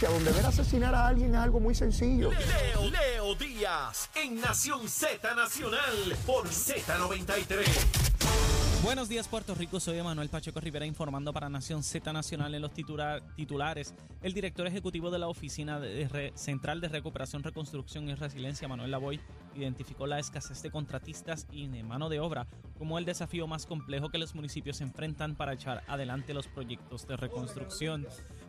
donde 0.00 0.32
ver 0.32 0.44
asesinar 0.44 0.92
a 0.92 1.06
alguien 1.06 1.30
es 1.34 1.40
algo 1.40 1.60
muy 1.60 1.72
sencillo. 1.74 2.30
Leo, 2.32 2.90
Leo 2.90 3.34
Díaz 3.36 4.10
en 4.16 4.40
Nación 4.40 4.88
Z 4.88 5.34
Nacional 5.36 6.16
por 6.26 6.48
Z93. 6.48 7.64
Buenos 8.82 9.08
días 9.08 9.28
Puerto 9.28 9.54
Rico, 9.54 9.78
soy 9.80 9.96
Emanuel 9.98 10.28
Pacheco 10.28 10.60
Rivera 10.60 10.84
informando 10.84 11.32
para 11.32 11.48
Nación 11.48 11.82
Z 11.84 12.12
Nacional 12.12 12.54
en 12.56 12.60
los 12.62 12.72
titular- 12.72 13.22
titulares. 13.36 13.94
El 14.20 14.34
director 14.34 14.66
ejecutivo 14.66 15.10
de 15.12 15.18
la 15.20 15.28
Oficina 15.28 15.78
de 15.80 16.08
Re- 16.08 16.32
Central 16.34 16.80
de 16.80 16.88
Recuperación, 16.88 17.42
Reconstrucción 17.44 18.08
y 18.10 18.14
Resiliencia, 18.14 18.66
Manuel 18.68 18.90
Lavoy, 18.90 19.20
identificó 19.54 20.06
la 20.08 20.18
escasez 20.18 20.60
de 20.60 20.70
contratistas 20.72 21.46
y 21.52 21.68
de 21.68 21.82
mano 21.84 22.08
de 22.08 22.18
obra 22.20 22.46
como 22.78 22.98
el 22.98 23.04
desafío 23.04 23.46
más 23.46 23.64
complejo 23.64 24.10
que 24.10 24.18
los 24.18 24.34
municipios 24.34 24.80
enfrentan 24.80 25.36
para 25.36 25.52
echar 25.54 25.82
adelante 25.86 26.34
los 26.34 26.48
proyectos 26.48 27.06
de 27.06 27.16
reconstrucción. 27.16 28.06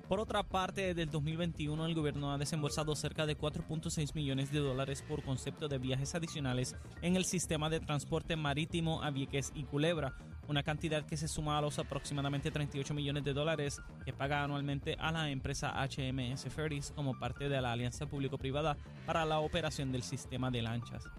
Por 0.08 0.20
otra 0.20 0.44
parte, 0.44 0.82
desde 0.82 1.02
el 1.02 1.10
2021 1.10 1.84
el 1.84 1.96
gobierno 1.96 2.32
ha 2.32 2.38
desembolsado 2.38 2.96
cerca 2.96 3.26
de 3.26 3.36
4.6 3.36 4.14
millones 4.14 4.52
de 4.52 4.60
dólares 4.60 5.02
por 5.02 5.24
concepto 5.24 5.68
de 5.68 5.80
viajes 5.80 6.14
adicionales 6.14 6.76
en 7.02 7.16
el 7.16 7.26
sistema 7.26 7.72
de 7.72 7.80
transporte 7.80 8.36
marítimo 8.36 9.02
a 9.02 9.10
Vieques 9.10 9.52
y 9.56 9.64
Culebra, 9.64 10.14
una 10.48 10.62
cantidad 10.62 11.04
que 11.08 11.18
se 11.18 11.28
suma 11.28 11.58
a 11.58 11.62
los 11.62 11.80
aproximadamente 11.80 12.52
38 12.52 12.94
millones 12.94 13.24
de 13.24 13.34
dólares 13.34 13.82
que 14.06 14.14
paga 14.14 14.44
anualmente 14.44 14.96
a 15.00 15.12
la 15.12 15.32
empresa 15.32 15.74
HMS 15.74 16.54
Ferries 16.54 16.92
como 16.92 17.18
parte 17.18 17.50
de 17.50 17.60
la 17.60 17.72
alianza 17.72 18.06
público-privada 18.06 18.78
para 19.08 19.26
la 19.26 19.40
operación 19.40 19.92
del 19.92 20.04
sistema 20.04 20.52
de 20.52 20.62
lanchas. 20.62 21.10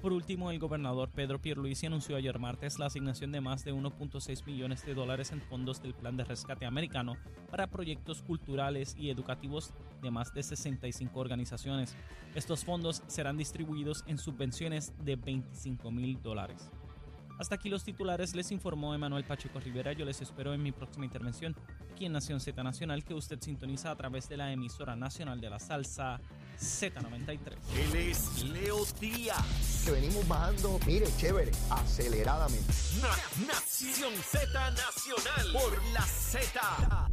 Por 0.00 0.14
último, 0.14 0.50
el 0.50 0.58
gobernador 0.58 1.10
Pedro 1.10 1.42
Pierluisi 1.42 1.84
anunció 1.84 2.16
ayer 2.16 2.38
martes 2.38 2.78
la 2.78 2.86
asignación 2.86 3.32
de 3.32 3.42
más 3.42 3.66
de 3.66 3.74
1.6 3.74 4.46
millones 4.46 4.86
de 4.86 4.94
dólares 4.94 5.30
en 5.30 5.42
fondos 5.42 5.82
del 5.82 5.92
Plan 5.92 6.16
de 6.16 6.24
Rescate 6.24 6.64
Americano 6.64 7.18
para 7.50 7.66
proyectos 7.66 8.22
culturales 8.22 8.96
y 8.98 9.10
educativos 9.10 9.74
de 10.00 10.10
más 10.10 10.32
de 10.32 10.42
65 10.42 11.20
organizaciones. 11.20 11.94
Estos 12.34 12.64
fondos 12.64 13.02
serán 13.08 13.36
distribuidos 13.36 14.02
en 14.06 14.16
subvenciones 14.16 14.94
de 15.04 15.16
25 15.16 15.90
mil 15.90 16.22
dólares. 16.22 16.70
Hasta 17.38 17.56
aquí 17.56 17.68
los 17.68 17.84
titulares, 17.84 18.34
les 18.34 18.52
informó 18.52 18.94
Emanuel 18.94 19.24
Pacheco 19.24 19.60
Rivera. 19.60 19.92
Yo 19.92 20.06
les 20.06 20.22
espero 20.22 20.54
en 20.54 20.62
mi 20.62 20.72
próxima 20.72 21.04
intervención 21.04 21.54
aquí 21.92 22.06
en 22.06 22.12
Nación 22.12 22.40
Z 22.40 22.62
Nacional, 22.62 23.04
que 23.04 23.12
usted 23.12 23.38
sintoniza 23.40 23.90
a 23.90 23.96
través 23.96 24.30
de 24.30 24.38
la 24.38 24.50
emisora 24.50 24.96
nacional 24.96 25.42
de 25.42 25.50
la 25.50 25.58
salsa 25.58 26.22
Z93. 26.60 27.56
Él 27.76 27.96
es 27.96 28.42
Leo 28.44 28.84
Díaz. 29.00 29.44
Que 29.84 29.92
venimos 29.92 30.26
bajando, 30.28 30.78
mire, 30.86 31.06
chévere, 31.18 31.50
aceleradamente. 31.70 32.72
Na- 33.00 33.46
Nación 33.46 34.12
Z 34.30 34.46
Nacional 34.72 35.52
por 35.52 35.82
la 35.92 36.02
Z. 36.02 37.08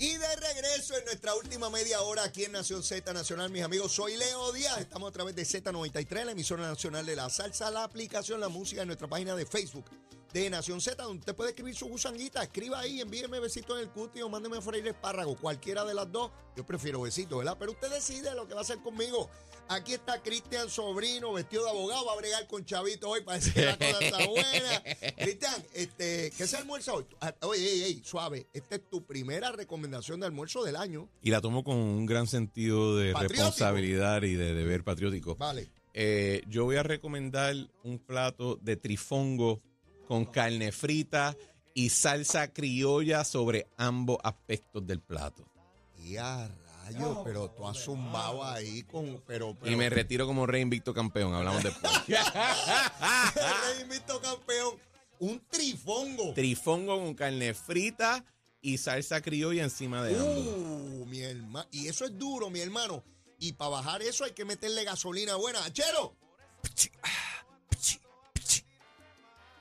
Y 0.00 0.16
de 0.16 0.36
regreso 0.36 0.96
en 0.96 1.04
nuestra 1.06 1.34
última 1.34 1.68
media 1.70 2.00
hora 2.02 2.22
aquí 2.22 2.44
en 2.44 2.52
Nación 2.52 2.82
Z 2.84 3.12
Nacional, 3.12 3.50
mis 3.50 3.62
amigos, 3.64 3.90
soy 3.92 4.16
Leo 4.16 4.52
Díaz. 4.52 4.78
Estamos 4.78 5.08
a 5.10 5.12
través 5.12 5.34
de 5.34 5.42
Z93, 5.42 6.24
la 6.24 6.32
emisora 6.32 6.62
nacional 6.62 7.04
de 7.04 7.16
la 7.16 7.28
salsa, 7.28 7.68
la 7.70 7.82
aplicación, 7.84 8.40
la 8.40 8.48
música 8.48 8.82
en 8.82 8.86
nuestra 8.88 9.08
página 9.08 9.34
de 9.34 9.44
Facebook 9.44 9.84
de 10.32 10.50
Nación 10.50 10.80
Z, 10.80 11.02
donde 11.02 11.20
usted 11.20 11.34
puede 11.34 11.50
escribir 11.50 11.74
su 11.74 11.86
gusanguita. 11.86 12.42
Escriba 12.42 12.80
ahí, 12.80 13.00
envíeme 13.00 13.40
besitos 13.40 13.76
en 13.78 13.84
el 13.84 13.90
cuti 13.90 14.20
o 14.20 14.28
mándeme 14.28 14.58
a 14.58 14.60
freír 14.60 14.86
espárrago, 14.86 15.36
cualquiera 15.36 15.84
de 15.84 15.94
las 15.94 16.10
dos. 16.12 16.30
Yo 16.56 16.66
prefiero 16.66 17.00
besitos, 17.02 17.38
¿verdad? 17.38 17.56
Pero 17.58 17.72
usted 17.72 17.90
decide 17.90 18.34
lo 18.34 18.46
que 18.46 18.54
va 18.54 18.60
a 18.60 18.62
hacer 18.62 18.78
conmigo. 18.78 19.30
Aquí 19.70 19.92
está 19.92 20.22
Cristian 20.22 20.68
Sobrino, 20.70 21.32
vestido 21.34 21.64
de 21.64 21.70
abogado, 21.70 22.06
va 22.06 22.14
a 22.14 22.16
bregar 22.16 22.46
con 22.46 22.64
Chavito 22.64 23.10
hoy, 23.10 23.20
parece 23.22 23.52
que 23.52 23.66
la 23.66 23.76
cosa 23.76 23.98
está 24.00 24.26
buena. 24.26 24.82
Cristian, 25.18 25.54
este, 25.74 26.32
¿qué 26.36 26.46
se 26.46 26.56
almuerza 26.56 26.94
hoy? 26.94 27.04
Ah, 27.20 27.34
Oye, 27.42 27.70
ey, 27.70 27.82
ey, 27.82 28.02
suave, 28.02 28.46
esta 28.54 28.76
es 28.76 28.88
tu 28.88 29.04
primera 29.04 29.52
recomendación 29.52 30.20
de 30.20 30.26
almuerzo 30.26 30.64
del 30.64 30.76
año. 30.76 31.08
Y 31.22 31.30
la 31.30 31.40
tomo 31.42 31.64
con 31.64 31.76
un 31.76 32.06
gran 32.06 32.26
sentido 32.26 32.96
de 32.96 33.12
Patriótico. 33.12 33.42
responsabilidad 33.44 34.22
y 34.22 34.34
de 34.34 34.54
deber 34.54 34.84
patriótico. 34.84 35.36
Vale. 35.36 35.68
Eh, 35.92 36.42
yo 36.48 36.64
voy 36.64 36.76
a 36.76 36.82
recomendar 36.82 37.54
un 37.82 37.98
plato 37.98 38.56
de 38.62 38.76
trifongo 38.76 39.60
con 40.08 40.24
carne 40.24 40.72
frita 40.72 41.36
y 41.74 41.90
salsa 41.90 42.50
criolla 42.50 43.24
sobre 43.24 43.68
ambos 43.76 44.16
aspectos 44.24 44.86
del 44.86 45.00
plato. 45.00 45.46
Y 46.02 46.16
a 46.16 46.48
rayos, 46.82 47.18
pero 47.24 47.50
tú 47.50 47.68
has 47.68 47.76
zumbado 47.76 48.42
ahí 48.42 48.84
con. 48.84 49.22
Pero, 49.26 49.54
pero 49.54 49.70
Y 49.70 49.76
me 49.76 49.90
retiro 49.90 50.26
como 50.26 50.46
rey 50.46 50.62
invicto 50.62 50.94
campeón. 50.94 51.34
Hablamos 51.34 51.62
después. 51.62 51.92
Rey 52.06 53.82
invicto 53.82 54.18
campeón. 54.22 54.76
Un 55.20 55.42
trifongo. 55.50 56.32
trifongo 56.32 56.98
con 56.98 57.12
carne 57.12 57.52
frita 57.52 58.24
y 58.62 58.78
salsa 58.78 59.20
criolla 59.20 59.62
encima 59.62 60.02
de 60.02 60.18
ambos. 60.18 60.38
Uh, 60.38 61.06
mi 61.06 61.20
hermano. 61.20 61.68
Y 61.70 61.88
eso 61.88 62.06
es 62.06 62.16
duro, 62.18 62.48
mi 62.48 62.60
hermano. 62.60 63.04
Y 63.38 63.52
para 63.52 63.72
bajar 63.72 64.00
eso 64.00 64.24
hay 64.24 64.32
que 64.32 64.46
meterle 64.46 64.84
gasolina 64.84 65.36
buena. 65.36 65.62
¡Achero! 65.64 66.16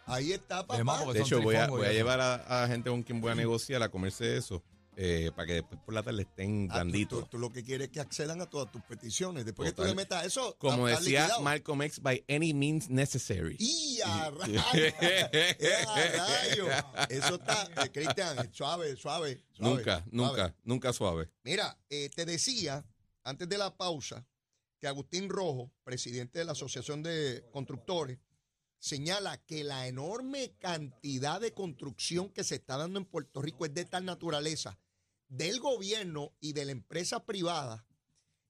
Ahí 0.08 0.32
está, 0.32 0.62
papá. 0.62 0.76
Además, 0.76 1.14
De 1.14 1.22
hecho, 1.22 1.42
voy 1.42 1.56
a, 1.56 1.68
voy 1.68 1.88
llevar 1.90 2.20
a, 2.22 2.64
a 2.64 2.68
gente 2.68 2.90
con 2.90 3.04
quien 3.04 3.20
voy 3.22 3.32
a 3.32 3.36
negociar 3.36 3.84
a 3.84 3.90
comerse 3.90 4.38
eso. 4.38 4.64
eh, 5.00 5.30
para 5.36 5.46
que 5.46 5.54
después 5.54 5.80
por 5.86 5.94
la 5.94 6.02
tarde 6.02 6.24
estén 6.24 6.70
Ah, 6.72 6.74
tú- 6.74 6.80
blanditos. 6.80 7.20
Tú, 7.26 7.30
tú 7.30 7.38
lo 7.38 7.52
que 7.52 7.64
quieres 7.64 7.90
es 7.90 7.94
que 7.94 8.00
accedan 8.00 8.42
a 8.42 8.48
todas 8.50 8.72
tus 8.72 8.82
peticiones. 8.82 9.46
Después 9.46 9.70
que 9.70 9.76
tú 9.76 9.84
le 9.84 9.94
metas 9.94 10.26
eso. 10.26 10.56
Como 10.58 10.88
está- 10.88 10.94
está 10.94 11.04
decía 11.04 11.22
liquidado. 11.22 11.42
Malcolm 11.44 11.82
X, 11.84 12.02
by 12.02 12.26
any 12.28 12.52
means 12.52 12.90
necessary. 12.90 13.56
¡Y 13.60 14.02
a 14.02 14.26
a 14.26 14.32
rayos! 14.32 14.64
Eso 17.10 17.36
está, 17.36 17.70
eh, 17.86 17.90
Cristian, 17.92 18.54
suave, 18.54 18.96
suave, 18.96 19.44
suave. 19.54 19.76
nunca, 19.76 19.98
suave. 20.00 20.04
nunca, 20.12 20.56
nunca 20.64 20.94
suave. 20.94 21.30
Mira, 21.44 21.78
eh, 21.90 22.10
te 22.16 22.26
decía 22.26 22.84
antes 23.24 23.48
de 23.48 23.58
la 23.58 23.76
pausa 23.76 24.26
que 24.80 24.88
Agustín 24.88 25.30
Rojo, 25.30 25.72
presidente 25.84 26.40
de 26.40 26.46
la 26.46 26.52
Asociación 26.54 27.04
de 27.04 27.46
Constructores, 27.52 28.18
señala 28.80 29.38
que 29.46 29.64
la 29.64 29.88
enorme 29.88 30.56
cantidad 30.60 31.42
de 31.42 31.54
construcción 31.54 32.30
que 32.30 32.44
se 32.44 32.56
está 32.56 32.78
dando 32.78 33.00
en 33.00 33.06
Puerto 33.06 33.42
Rico 33.42 33.66
es 33.66 33.74
de 33.74 33.86
tal 33.86 34.06
naturaleza 34.06 34.80
del 35.28 35.60
gobierno 35.60 36.34
y 36.40 36.54
de 36.54 36.66
la 36.66 36.72
empresa 36.72 37.26
privada 37.26 37.86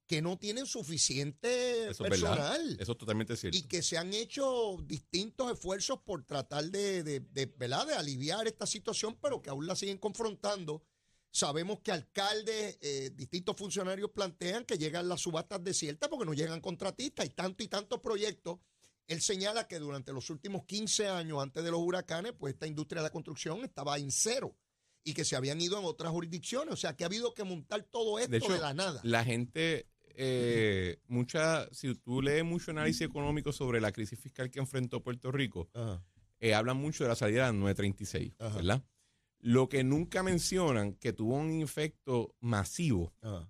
que 0.06 0.22
no 0.22 0.38
tienen 0.38 0.66
suficiente 0.66 1.90
Eso 1.90 2.06
es 2.06 2.10
verdad. 2.10 2.38
personal 2.38 2.78
Eso 2.80 2.92
es 2.94 2.98
totalmente 2.98 3.36
cierto. 3.36 3.58
y 3.58 3.64
que 3.64 3.82
se 3.82 3.98
han 3.98 4.14
hecho 4.14 4.78
distintos 4.86 5.52
esfuerzos 5.52 6.00
por 6.00 6.24
tratar 6.26 6.66
de, 6.66 7.04
de, 7.04 7.20
de, 7.20 7.46
¿verdad? 7.46 7.88
de 7.88 7.94
aliviar 7.94 8.48
esta 8.48 8.66
situación, 8.66 9.18
pero 9.22 9.42
que 9.42 9.50
aún 9.50 9.68
la 9.68 9.76
siguen 9.76 9.98
confrontando. 9.98 10.82
Sabemos 11.30 11.82
que 11.82 11.92
alcaldes, 11.92 12.78
eh, 12.82 13.12
distintos 13.14 13.58
funcionarios 13.58 14.10
plantean 14.12 14.64
que 14.64 14.78
llegan 14.78 15.10
las 15.10 15.22
subastas 15.22 15.62
desiertas 15.64 16.10
porque 16.10 16.26
no 16.26 16.34
llegan 16.34 16.62
contratistas. 16.62 17.26
Hay 17.26 17.30
tanto 17.32 17.64
y 17.64 17.68
tantos 17.68 18.00
proyectos. 18.00 18.60
Él 19.08 19.22
señala 19.22 19.68
que 19.68 19.80
durante 19.80 20.12
los 20.12 20.30
últimos 20.30 20.66
15 20.66 21.08
años 21.08 21.42
antes 21.42 21.64
de 21.64 21.72
los 21.72 21.80
huracanes, 21.80 22.34
pues 22.38 22.54
esta 22.54 22.68
industria 22.68 23.02
de 23.02 23.08
la 23.08 23.12
construcción 23.12 23.64
estaba 23.64 23.98
en 23.98 24.12
cero 24.12 24.56
y 25.04 25.14
que 25.14 25.24
se 25.24 25.38
habían 25.38 25.62
ido 25.62 25.80
en 25.80 25.86
otras 25.86 26.12
jurisdicciones. 26.12 26.74
O 26.74 26.78
sea, 26.78 26.96
que 26.96 27.06
ha 27.06 27.08
habido 27.08 27.34
que 27.34 27.46
montar 27.46 27.84
todo 27.84 28.20
esto 28.20 28.32
de, 28.32 28.38
hecho, 28.40 28.58
la 28.58 28.74
nada. 28.74 29.00
La 29.04 29.24
gente, 29.24 29.88
eh, 30.10 31.00
mucha, 31.08 31.70
si 31.72 31.96
tú 31.96 32.22
lees 32.22 32.44
mucho 32.44 32.72
análisis 32.72 33.04
económico 33.04 33.54
sobre 33.54 33.80
la 33.80 33.94
crisis 33.94 34.20
fiscal 34.20 34.52
que 34.52 34.60
enfrentó 34.60 35.02
Puerto 35.02 35.32
Rico, 35.32 35.70
eh, 36.42 36.54
hablan 36.54 36.76
mucho 36.76 37.06
de 37.06 37.10
la 37.10 37.16
salida 37.16 37.46
de 37.46 37.54
la 37.54 37.60
936, 37.60 38.34
Ajá. 38.40 38.58
¿verdad? 38.58 38.84
Lo 39.40 39.70
que 39.70 39.86
nunca 39.86 40.22
mencionan, 40.24 40.96
que 40.96 41.14
tuvo 41.14 41.36
un 41.36 41.62
efecto 41.62 42.36
masivo, 42.42 43.14
Ajá. 43.22 43.50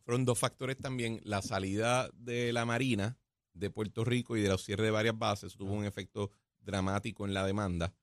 fueron 0.00 0.24
dos 0.24 0.40
factores 0.40 0.76
también. 0.78 1.20
La 1.22 1.42
salida 1.42 2.10
de 2.14 2.52
la 2.52 2.64
Marina 2.64 3.16
de 3.54 3.70
Puerto 3.70 4.04
Rico 4.04 4.36
y 4.36 4.42
de 4.42 4.48
los 4.48 4.64
cierres 4.64 4.84
de 4.84 4.90
varias 4.90 5.18
bases 5.18 5.56
tuvo 5.56 5.72
un 5.72 5.84
efecto 5.84 6.30
dramático 6.60 7.24
en 7.24 7.34
la 7.34 7.46
demanda. 7.46 7.94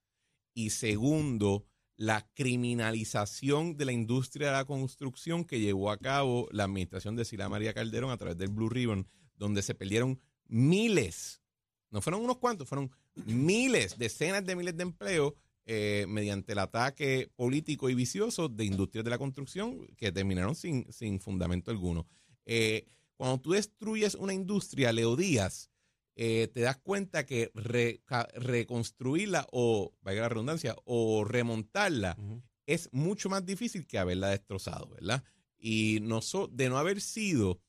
Y 0.53 0.71
segundo, 0.71 1.65
la 1.97 2.27
criminalización 2.33 3.77
de 3.77 3.85
la 3.85 3.91
industria 3.91 4.47
de 4.47 4.53
la 4.53 4.65
construcción 4.65 5.45
que 5.45 5.59
llevó 5.59 5.91
a 5.91 5.97
cabo 5.97 6.47
la 6.51 6.63
administración 6.63 7.15
de 7.15 7.25
Sila 7.25 7.49
María 7.49 7.73
Calderón 7.73 8.11
a 8.11 8.17
través 8.17 8.37
del 8.37 8.49
Blue 8.49 8.69
Ribbon, 8.69 9.07
donde 9.35 9.61
se 9.61 9.75
perdieron 9.75 10.19
miles, 10.47 11.41
no 11.91 12.01
fueron 12.01 12.23
unos 12.23 12.37
cuantos, 12.37 12.67
fueron 12.67 12.91
miles, 13.25 13.97
decenas 13.97 14.45
de 14.45 14.55
miles 14.55 14.75
de 14.75 14.83
empleos 14.83 15.33
eh, 15.65 16.05
mediante 16.07 16.53
el 16.53 16.59
ataque 16.59 17.29
político 17.35 17.89
y 17.89 17.95
vicioso 17.95 18.49
de 18.49 18.65
industrias 18.65 19.03
de 19.03 19.11
la 19.11 19.17
construcción 19.17 19.85
que 19.95 20.11
terminaron 20.11 20.55
sin, 20.55 20.91
sin 20.91 21.19
fundamento 21.19 21.69
alguno. 21.69 22.07
Eh, 22.45 22.87
cuando 23.21 23.39
tú 23.39 23.51
destruyes 23.51 24.15
una 24.15 24.33
industria, 24.33 24.91
Leo 24.91 25.15
Díaz, 25.15 25.69
eh, 26.15 26.47
te 26.51 26.61
das 26.61 26.77
cuenta 26.77 27.23
que 27.23 27.51
re- 27.53 28.01
reconstruirla 28.33 29.47
o, 29.51 29.93
vaya 30.01 30.21
la 30.21 30.29
redundancia, 30.29 30.75
o 30.85 31.23
remontarla 31.23 32.17
es 32.65 32.89
mucho 32.91 33.29
más 33.29 33.45
difícil 33.45 33.85
que 33.85 33.99
haberla 33.99 34.29
destrozado, 34.29 34.87
¿verdad? 34.89 35.23
Y 35.59 35.99
no 36.01 36.21
so- 36.21 36.47
de 36.47 36.67
no 36.69 36.79
haber 36.79 36.99
sido 36.99 37.61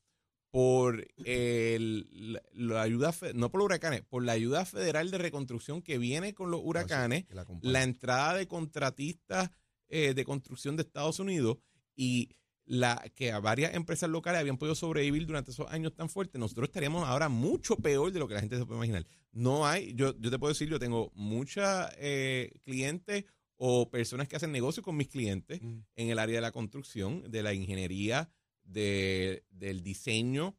por 0.49 1.05
el- 1.23 2.07
la, 2.33 2.41
la 2.53 2.81
ayuda, 2.81 3.13
no 3.35 3.51
por 3.51 3.59
los 3.59 3.65
huracanes, 3.65 4.01
por 4.03 4.23
la 4.23 4.31
ayuda 4.31 4.65
federal 4.65 5.11
de 5.11 5.17
reconstrucción 5.19 5.81
que 5.83 5.99
viene 5.99 6.33
con 6.33 6.49
los 6.49 6.61
huracanes, 6.63 7.25
la 7.29 7.41
acompañe. 7.43 7.71
la 7.73 7.83
entrada 7.83 8.33
de 8.35 8.47
contratistas 8.47 9.51
eh, 9.89 10.15
de 10.15 10.25
construcción 10.25 10.75
de 10.77 10.81
Estados 10.83 11.19
Unidos 11.19 11.57
y 11.95 12.29
la, 12.65 13.03
que 13.15 13.31
a 13.31 13.39
varias 13.39 13.75
empresas 13.75 14.09
locales 14.09 14.39
habían 14.39 14.57
podido 14.57 14.75
sobrevivir 14.75 15.25
durante 15.25 15.51
esos 15.51 15.69
años 15.69 15.93
tan 15.93 16.09
fuertes, 16.09 16.39
nosotros 16.39 16.69
estaríamos 16.69 17.07
ahora 17.07 17.29
mucho 17.29 17.75
peor 17.75 18.11
de 18.11 18.19
lo 18.19 18.27
que 18.27 18.35
la 18.35 18.39
gente 18.39 18.57
se 18.57 18.65
puede 18.65 18.77
imaginar. 18.77 19.05
No 19.31 19.65
hay, 19.67 19.93
yo, 19.95 20.17
yo 20.19 20.31
te 20.31 20.39
puedo 20.39 20.53
decir, 20.53 20.69
yo 20.69 20.79
tengo 20.79 21.11
muchas 21.15 21.93
eh, 21.97 22.51
clientes 22.63 23.25
o 23.57 23.89
personas 23.89 24.27
que 24.27 24.35
hacen 24.35 24.51
negocio 24.51 24.83
con 24.83 24.97
mis 24.97 25.07
clientes 25.07 25.61
Mm. 25.61 25.79
en 25.95 26.09
el 26.09 26.19
área 26.19 26.35
de 26.35 26.41
la 26.41 26.51
construcción, 26.51 27.29
de 27.29 27.43
la 27.43 27.53
ingeniería, 27.53 28.29
de, 28.63 29.45
del 29.49 29.83
diseño. 29.83 30.57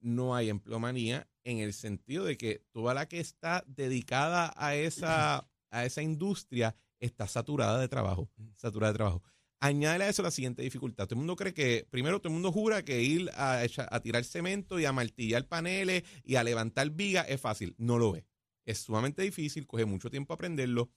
No 0.00 0.34
hay 0.34 0.48
empleomanía 0.48 1.28
en 1.44 1.58
el 1.58 1.72
sentido 1.72 2.24
de 2.24 2.36
que 2.36 2.64
toda 2.72 2.94
la 2.94 3.06
que 3.06 3.20
está 3.20 3.64
dedicada 3.66 4.52
a 4.56 4.74
esa, 4.74 5.48
a 5.70 5.84
esa 5.84 6.02
industria 6.02 6.74
está 6.98 7.26
saturada 7.26 7.78
de 7.78 7.88
trabajo. 7.88 8.30
Saturada 8.56 8.92
de 8.92 8.96
trabajo. 8.96 9.22
Añádele 9.60 10.04
a 10.04 10.08
eso 10.08 10.22
la 10.22 10.30
siguiente 10.30 10.62
dificultad. 10.62 11.04
Todo 11.04 11.16
el 11.16 11.18
mundo 11.18 11.36
cree 11.36 11.52
que, 11.52 11.86
primero, 11.90 12.18
todo 12.18 12.28
el 12.28 12.34
mundo 12.34 12.50
jura 12.50 12.82
que 12.82 13.02
ir 13.02 13.30
a, 13.34 13.60
a 13.60 14.00
tirar 14.00 14.24
cemento 14.24 14.80
y 14.80 14.86
a 14.86 14.92
martillar 14.92 15.46
paneles 15.46 16.02
y 16.24 16.36
a 16.36 16.44
levantar 16.44 16.90
vigas 16.90 17.26
es 17.28 17.40
fácil. 17.40 17.74
No 17.76 17.98
lo 17.98 18.16
es. 18.16 18.24
Es 18.64 18.78
sumamente 18.78 19.22
difícil, 19.22 19.66
coge 19.66 19.84
mucho 19.84 20.10
tiempo 20.10 20.32
aprenderlo. 20.32 20.90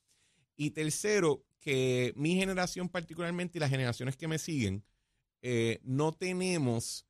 Y 0.56 0.71
tercero, 0.71 1.44
que 1.60 2.13
mi 2.15 2.36
generación 2.36 2.89
particularmente 2.89 3.57
y 3.57 3.62
las 3.62 3.69
generaciones 3.69 4.18
que 4.18 4.27
me 4.27 4.38
siguen, 4.38 4.83
eh, 5.42 5.80
no 5.83 6.13
tenemos 6.13 7.06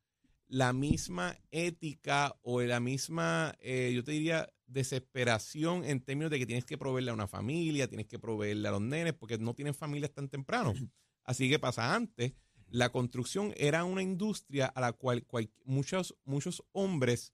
la 0.47 0.73
misma 0.73 1.37
ética 1.51 2.35
o 2.41 2.61
la 2.61 2.79
misma, 2.79 3.55
eh, 3.59 3.91
yo 3.93 4.03
te 4.03 4.11
diría, 4.11 4.49
desesperación 4.67 5.85
en 5.85 6.01
términos 6.01 6.31
de 6.31 6.39
que 6.39 6.45
tienes 6.45 6.65
que 6.65 6.77
proveerle 6.77 7.11
a 7.11 7.13
una 7.15 7.27
familia, 7.27 7.87
tienes 7.87 8.07
que 8.07 8.19
proveerle 8.19 8.67
a 8.67 8.71
los 8.71 8.81
nenes, 8.81 9.13
porque 9.13 9.37
no 9.37 9.53
tienen 9.53 9.73
familias 9.73 10.11
tan 10.13 10.29
temprano. 10.29 10.73
Así 11.23 11.49
que 11.49 11.59
pasa 11.59 11.95
antes, 11.95 12.33
la 12.69 12.89
construcción 12.91 13.53
era 13.57 13.83
una 13.85 14.01
industria 14.01 14.65
a 14.67 14.81
la 14.81 14.93
cual, 14.93 15.25
cual- 15.25 15.51
muchos, 15.63 16.15
muchos 16.25 16.63
hombres, 16.71 17.33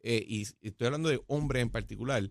eh, 0.00 0.24
y 0.26 0.42
estoy 0.42 0.86
hablando 0.86 1.08
de 1.08 1.20
hombres 1.26 1.62
en 1.62 1.70
particular, 1.70 2.30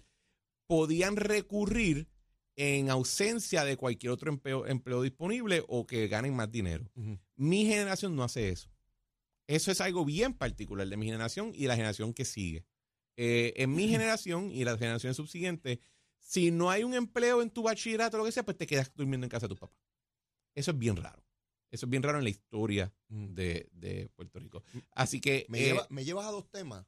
podían 0.66 1.16
recurrir 1.16 2.08
en 2.56 2.90
ausencia 2.90 3.64
de 3.64 3.78
cualquier 3.78 4.12
otro 4.12 4.32
empleo, 4.32 4.66
empleo 4.66 5.02
disponible 5.04 5.64
o 5.68 5.86
que 5.86 6.08
ganen 6.08 6.36
más 6.36 6.52
dinero. 6.52 6.90
Mi 7.36 7.66
generación 7.66 8.16
no 8.16 8.24
hace 8.24 8.50
eso. 8.50 8.70
Eso 9.46 9.72
es 9.72 9.80
algo 9.80 10.04
bien 10.04 10.34
particular 10.34 10.88
de 10.88 10.98
mi 10.98 11.06
generación 11.06 11.52
y 11.54 11.62
de 11.64 11.68
la 11.70 11.76
generación 11.76 12.14
que 12.14 12.26
sigue. 12.26 12.66
Eh, 13.16 13.54
en 13.58 13.74
mi 13.74 13.88
generación 13.88 14.52
y 14.52 14.64
las 14.64 14.78
generaciones 14.78 15.16
subsiguientes, 15.18 15.80
si 16.20 16.52
no 16.52 16.70
hay 16.70 16.84
un 16.84 16.94
empleo 16.96 17.42
en 17.42 17.50
tu 17.50 17.64
bachillerato 17.64 18.18
o 18.18 18.20
lo 18.20 18.26
que 18.26 18.32
sea, 18.32 18.44
pues 18.44 18.58
te 18.58 18.68
quedas 18.68 18.92
durmiendo 18.96 19.26
en 19.26 19.30
casa 19.30 19.48
de 19.48 19.56
tu 19.56 19.60
papá. 19.60 19.76
Eso 20.58 20.72
es 20.72 20.78
bien 20.80 20.96
raro. 20.96 21.24
Eso 21.70 21.86
es 21.86 21.90
bien 21.90 22.02
raro 22.02 22.18
en 22.18 22.24
la 22.24 22.30
historia 22.32 22.92
Mm. 23.10 23.34
de, 23.36 23.70
de 23.74 24.10
Puerto 24.16 24.40
Rico. 24.40 24.64
Así 24.92 25.22
que 25.22 25.46
Me, 25.50 25.60
eh, 25.60 25.64
lleva- 25.74 25.88
me 25.90 26.04
llevas 26.04 26.26
a 26.26 26.32
dos 26.32 26.50
temas. 26.50 26.86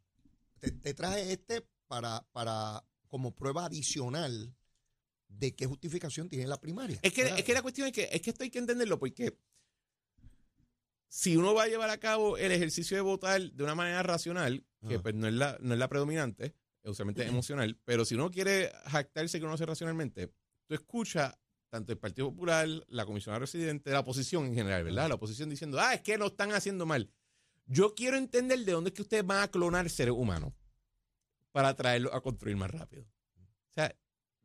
Te, 0.59 0.71
te 0.71 0.93
traje 0.93 1.31
este 1.31 1.65
para, 1.87 2.25
para 2.31 2.83
como 3.07 3.33
prueba 3.35 3.65
adicional 3.65 4.53
de 5.27 5.55
qué 5.55 5.65
justificación 5.67 6.27
tiene 6.29 6.47
la 6.47 6.59
primaria. 6.59 6.99
Es 7.03 7.13
que, 7.13 7.21
es 7.21 7.43
que 7.43 7.53
la 7.53 7.61
cuestión 7.61 7.87
es 7.87 7.93
que, 7.93 8.09
es 8.11 8.21
que 8.21 8.31
esto 8.31 8.43
hay 8.43 8.49
que 8.49 8.59
entenderlo 8.59 8.97
porque 8.99 9.37
si 11.07 11.37
uno 11.37 11.53
va 11.53 11.63
a 11.63 11.67
llevar 11.67 11.89
a 11.89 11.99
cabo 11.99 12.37
el 12.37 12.51
ejercicio 12.51 12.97
de 12.97 13.01
votar 13.01 13.41
de 13.51 13.63
una 13.63 13.75
manera 13.75 14.01
racional, 14.03 14.65
que 14.87 14.99
pues 14.99 15.13
no 15.15 15.27
es 15.27 15.33
la, 15.33 15.57
no 15.61 15.73
es 15.73 15.79
la 15.79 15.87
predominante, 15.87 16.53
es 16.83 16.91
usualmente 16.91 17.23
emocional, 17.25 17.77
pero 17.85 18.05
si 18.05 18.15
uno 18.15 18.29
quiere 18.31 18.71
jactarse 18.85 19.39
que 19.39 19.45
uno 19.45 19.53
hace 19.55 19.65
racionalmente, 19.65 20.31
tú 20.67 20.73
escuchas 20.75 21.35
tanto 21.69 21.91
el 21.91 21.97
Partido 21.97 22.29
Popular, 22.31 22.67
la 22.87 23.05
Comisión 23.05 23.39
Residente, 23.39 23.91
la 23.91 23.99
oposición 23.99 24.45
en 24.45 24.55
general, 24.55 24.83
¿verdad? 24.83 25.07
La 25.07 25.15
oposición 25.15 25.49
diciendo, 25.49 25.79
ah, 25.79 25.93
es 25.93 26.01
que 26.01 26.17
lo 26.17 26.27
están 26.27 26.51
haciendo 26.51 26.85
mal. 26.85 27.09
Yo 27.65 27.93
quiero 27.93 28.17
entender 28.17 28.59
de 28.65 28.71
dónde 28.71 28.89
es 28.89 28.95
que 28.95 29.03
ustedes 29.03 29.25
van 29.25 29.43
a 29.43 29.47
clonar 29.47 29.89
seres 29.89 30.13
humanos 30.15 30.53
para 31.51 31.75
traerlos 31.75 32.13
a 32.13 32.21
construir 32.21 32.57
más 32.57 32.71
rápido. 32.71 33.03
O 33.03 33.73
sea, 33.73 33.95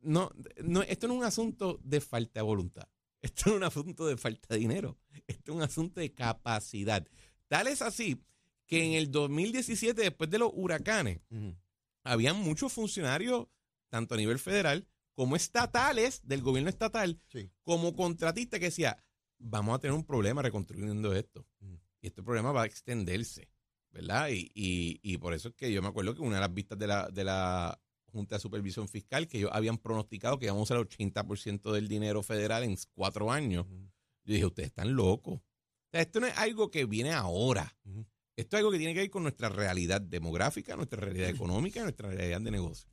no, 0.01 0.29
no, 0.63 0.83
esto 0.83 1.07
no 1.07 1.15
es 1.15 1.19
un 1.19 1.25
asunto 1.25 1.79
de 1.83 2.01
falta 2.01 2.39
de 2.39 2.43
voluntad. 2.43 2.87
Esto 3.21 3.45
no 3.49 3.53
es 3.53 3.57
un 3.57 3.63
asunto 3.63 4.05
de 4.05 4.17
falta 4.17 4.53
de 4.53 4.59
dinero. 4.59 4.99
Esto 5.25 5.51
es 5.51 5.55
un 5.55 5.63
asunto 5.63 5.99
de 5.99 6.13
capacidad. 6.13 7.07
Tal 7.47 7.65
es 7.65 7.81
así 7.81 8.21
que 8.67 8.83
en 8.83 8.93
el 8.93 9.09
2017, 9.09 9.99
después 9.99 10.29
de 10.29 10.37
los 10.37 10.51
huracanes, 10.53 11.21
Ujú. 11.31 11.55
habían 12.03 12.37
muchos 12.37 12.71
funcionarios, 12.71 13.47
tanto 13.89 14.13
a 14.13 14.17
nivel 14.17 14.37
federal 14.37 14.87
como 15.15 15.35
estatales, 15.35 16.21
del 16.23 16.41
gobierno 16.41 16.69
estatal, 16.69 17.19
Sí. 17.27 17.49
como 17.63 17.95
contratistas 17.95 18.59
que 18.59 18.67
decía, 18.67 19.03
vamos 19.39 19.75
a 19.75 19.79
tener 19.79 19.95
un 19.95 20.03
problema 20.05 20.41
reconstruyendo 20.43 21.13
esto. 21.15 21.45
Mm. 21.59 21.73
Y 22.01 22.07
este 22.07 22.21
problema 22.21 22.51
va 22.51 22.63
a 22.63 22.65
extenderse, 22.65 23.49
¿verdad? 23.91 24.29
Y, 24.29 24.51
y- 24.53 24.99
y 25.01 25.17
por 25.17 25.33
eso 25.33 25.49
es 25.49 25.55
que 25.55 25.71
yo 25.71 25.81
me 25.81 25.87
acuerdo 25.87 26.13
que 26.13 26.21
una 26.21 26.35
de 26.35 26.41
las 26.41 26.53
vistas 26.53 26.77
de 26.77 26.87
la, 26.87 27.09
de 27.09 27.23
la 27.23 27.81
Junta 28.11 28.35
de 28.35 28.39
Supervisión 28.41 28.87
Fiscal, 28.87 29.27
que 29.27 29.39
ellos 29.39 29.49
habían 29.53 29.77
pronosticado 29.77 30.37
que 30.37 30.45
íbamos 30.45 30.61
a 30.61 30.63
usar 30.63 30.77
el 30.77 30.83
80% 30.83 31.71
del 31.73 31.87
dinero 31.87 32.21
federal 32.23 32.63
en 32.63 32.77
cuatro 32.93 33.31
años. 33.31 33.65
Ujú. 33.65 33.89
Yo 34.25 34.33
dije, 34.33 34.45
ustedes 34.45 34.67
están 34.69 34.95
locos. 34.95 35.35
O 35.39 35.43
sea, 35.91 36.01
esto 36.01 36.19
no 36.19 36.27
es 36.27 36.37
algo 36.37 36.69
que 36.71 36.85
viene 36.85 37.11
ahora. 37.11 37.75
Ujú. 37.85 38.05
Esto 38.37 38.55
es 38.57 38.59
algo 38.59 38.71
que 38.71 38.77
tiene 38.77 38.93
que 38.93 38.99
ver 39.01 39.09
con 39.09 39.23
nuestra 39.23 39.49
realidad 39.49 40.01
demográfica, 40.01 40.75
nuestra 40.75 40.99
realidad 40.99 41.29
económica 41.75 41.81
nuestra 41.83 42.09
realidad 42.09 42.41
de 42.41 42.51
negocio. 42.51 42.89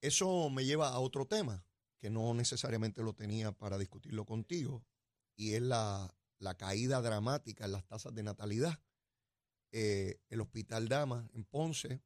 Eso 0.00 0.48
me 0.50 0.64
lleva 0.64 0.88
a 0.88 0.98
otro 0.98 1.26
tema 1.26 1.64
que 1.98 2.10
no 2.10 2.32
necesariamente 2.34 3.02
lo 3.02 3.12
tenía 3.12 3.52
para 3.52 3.76
discutirlo 3.76 4.24
contigo 4.24 4.84
y 5.36 5.54
es 5.54 5.62
la, 5.62 6.14
la 6.38 6.56
caída 6.56 7.00
dramática 7.02 7.66
en 7.66 7.72
las 7.72 7.86
tasas 7.86 8.14
de 8.14 8.22
natalidad. 8.22 8.80
Eh, 9.72 10.20
el 10.30 10.40
Hospital 10.40 10.88
Dama 10.88 11.28
en 11.32 11.44
Ponce 11.44 12.02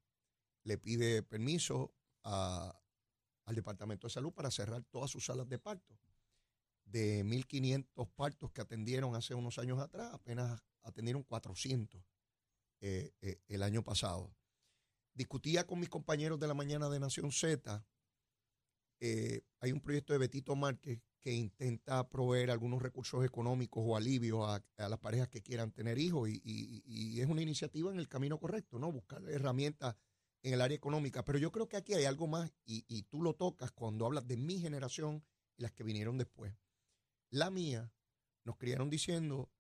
le 0.65 0.77
pide 0.77 1.23
permiso 1.23 1.95
al 2.23 3.55
Departamento 3.55 4.07
de 4.07 4.13
Salud 4.13 4.33
para 4.33 4.51
cerrar 4.51 4.83
todas 4.91 5.11
sus 5.11 5.27
salas 5.27 5.49
de 5.49 5.59
parto. 5.59 5.99
De 6.85 7.25
1.500 7.25 8.11
partos 8.15 8.51
que 8.53 8.61
atendieron 8.61 9.15
hace 9.15 9.35
unos 9.35 9.59
años 9.59 9.79
atrás, 9.79 10.13
apenas 10.13 10.63
atendieron 10.83 11.23
400 11.23 12.03
eh, 12.81 13.15
eh, 13.21 13.41
el 13.47 13.63
año 13.63 13.83
pasado 13.83 14.35
discutía 15.15 15.67
con 15.67 15.81
mis 15.81 15.89
compañeros 15.89 16.39
de 16.39 16.49
la 16.49 16.55
mañana 16.55 16.89
de 16.89 17.01
Nación 17.01 17.33
Z. 17.33 17.85
eh, 19.01 19.43
hay 19.61 19.73
un 19.73 19.81
proyecto 19.81 20.13
de 20.13 20.19
Betito 20.19 20.55
Márquez 20.57 21.01
que 21.21 21.33
intenta 21.33 22.09
proveer 22.09 22.51
algunos 22.51 22.83
recursos 22.83 23.25
económicos 23.25 23.83
o 23.87 23.97
alivios 23.97 24.47
a, 24.47 24.89
las 24.89 24.99
parejas 24.99 25.29
que 25.29 25.43
quieran 25.43 25.73
tener 25.73 25.99
hijos 25.99 26.29
y 26.29 27.21
es 27.21 27.27
una 27.27 27.41
iniciativa 27.41 27.91
en 27.91 27.99
el 27.99 28.09
camino 28.09 28.39
correcto, 28.39 28.79
¿no? 28.79 28.93
Buscar 28.93 29.23
herramientas 29.31 29.97
en 30.45 30.53
el 30.53 30.61
área 30.61 30.77
económica. 30.77 31.25
Pero 31.25 31.39
yo 31.39 31.51
creo 31.51 31.69
que 31.69 31.79
aquí 31.79 31.95
hay 31.95 32.05
algo 32.05 32.27
más 32.27 32.53
y, 32.65 32.85
y 32.87 33.03
tú 33.05 33.23
lo 33.23 33.35
tocas 33.35 33.73
cuando 33.73 34.07
hablas 34.07 34.29
de 34.29 34.37
mi 34.37 34.61
generación 34.61 35.25
y 35.57 35.63
las 35.63 35.73
que 35.73 35.83
vinieron 35.83 36.19
después. 36.19 36.55
La 37.31 37.51
mía 37.51 37.91
nos 38.45 38.57
criaron 38.57 38.91
diciendo, 38.91 39.51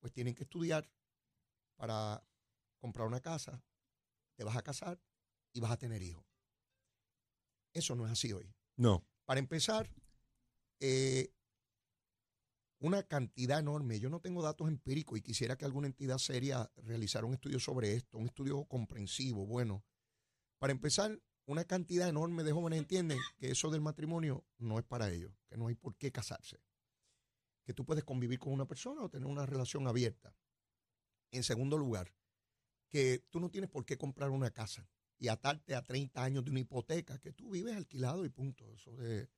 pues 0.00 0.12
tienen 0.12 0.34
que 0.34 0.44
estudiar 0.44 0.90
para 1.76 2.24
comprar 2.78 3.06
una 3.06 3.20
casa, 3.20 3.62
te 4.40 4.44
vas 4.44 4.56
a 4.56 4.62
casar 4.62 4.98
y 5.52 5.60
vas 5.60 5.70
a 5.70 5.76
tener 5.76 6.00
hijos. 6.00 6.24
Eso 7.74 7.94
no 7.94 8.06
es 8.06 8.12
así 8.12 8.32
hoy. 8.32 8.50
No. 8.74 9.06
Para 9.26 9.38
empezar, 9.38 9.90
eh, 10.80 11.34
una 12.78 13.02
cantidad 13.02 13.58
enorme, 13.58 14.00
yo 14.00 14.08
no 14.08 14.20
tengo 14.20 14.42
datos 14.42 14.68
empíricos 14.68 15.18
y 15.18 15.20
quisiera 15.20 15.58
que 15.58 15.66
alguna 15.66 15.88
entidad 15.88 16.16
seria 16.16 16.72
realizara 16.76 17.26
un 17.26 17.34
estudio 17.34 17.60
sobre 17.60 17.92
esto, 17.92 18.16
un 18.16 18.28
estudio 18.28 18.64
comprensivo, 18.64 19.44
bueno. 19.44 19.84
Para 20.58 20.72
empezar, 20.72 21.20
una 21.44 21.66
cantidad 21.66 22.08
enorme 22.08 22.42
de 22.42 22.52
jóvenes 22.52 22.78
entienden 22.78 23.18
que 23.36 23.50
eso 23.50 23.68
del 23.68 23.82
matrimonio 23.82 24.46
no 24.56 24.78
es 24.78 24.86
para 24.86 25.10
ellos, 25.10 25.34
que 25.50 25.58
no 25.58 25.66
hay 25.66 25.74
por 25.74 25.96
qué 25.96 26.12
casarse, 26.12 26.62
que 27.66 27.74
tú 27.74 27.84
puedes 27.84 28.04
convivir 28.04 28.38
con 28.38 28.54
una 28.54 28.66
persona 28.66 29.02
o 29.02 29.10
tener 29.10 29.28
una 29.28 29.44
relación 29.44 29.86
abierta. 29.86 30.34
En 31.30 31.42
segundo 31.42 31.76
lugar, 31.76 32.10
que 32.90 33.24
tú 33.30 33.40
no 33.40 33.50
tienes 33.50 33.70
por 33.70 33.86
qué 33.86 33.96
comprar 33.96 34.30
una 34.30 34.50
casa 34.50 34.86
y 35.18 35.28
atarte 35.28 35.74
a 35.74 35.82
30 35.82 36.22
años 36.22 36.44
de 36.44 36.50
una 36.50 36.60
hipoteca, 36.60 37.18
que 37.18 37.32
tú 37.32 37.50
vives 37.50 37.76
alquilado 37.76 38.24
y 38.26 38.28
punto. 38.30 38.70
Eso 38.74 38.94
de, 38.96 39.28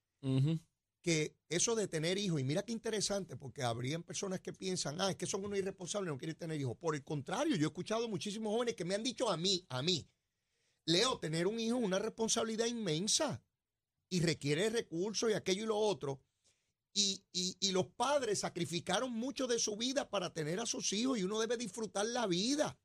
que 1.02 1.36
eso 1.48 1.74
de 1.74 1.88
tener 1.88 2.16
hijos, 2.18 2.40
y 2.40 2.44
mira 2.44 2.62
qué 2.64 2.72
interesante, 2.72 3.36
porque 3.36 3.62
habrían 3.62 4.02
personas 4.04 4.40
que 4.40 4.52
piensan, 4.52 5.00
ah, 5.00 5.10
es 5.10 5.16
que 5.16 5.26
son 5.26 5.44
unos 5.44 5.58
irresponsables, 5.58 6.12
no 6.12 6.18
quieren 6.18 6.36
tener 6.36 6.60
hijos. 6.60 6.76
Por 6.78 6.94
el 6.94 7.02
contrario, 7.04 7.56
yo 7.56 7.66
he 7.66 7.70
escuchado 7.70 8.08
muchísimos 8.08 8.52
jóvenes 8.52 8.74
que 8.76 8.84
me 8.84 8.94
han 8.94 9.02
dicho 9.02 9.28
a 9.30 9.36
mí, 9.36 9.64
a 9.68 9.82
mí, 9.82 10.08
Leo, 10.86 11.18
tener 11.18 11.46
un 11.46 11.58
hijo 11.60 11.78
es 11.78 11.84
una 11.84 11.98
responsabilidad 11.98 12.66
inmensa 12.66 13.42
y 14.10 14.20
requiere 14.20 14.70
recursos 14.70 15.30
y 15.30 15.34
aquello 15.34 15.64
y 15.64 15.66
lo 15.66 15.76
otro. 15.78 16.20
Y, 16.94 17.24
y- 17.32 17.56
y 17.60 17.72
los 17.72 17.86
padres 17.86 18.40
sacrificaron 18.40 19.12
mucho 19.12 19.46
de 19.46 19.58
su 19.58 19.76
vida 19.76 20.10
para 20.10 20.32
tener 20.32 20.60
a 20.60 20.66
sus 20.66 20.92
hijos 20.92 21.18
y 21.18 21.22
uno 21.22 21.40
debe 21.40 21.56
disfrutar 21.56 22.06
la 22.06 22.26
vida. 22.26 22.78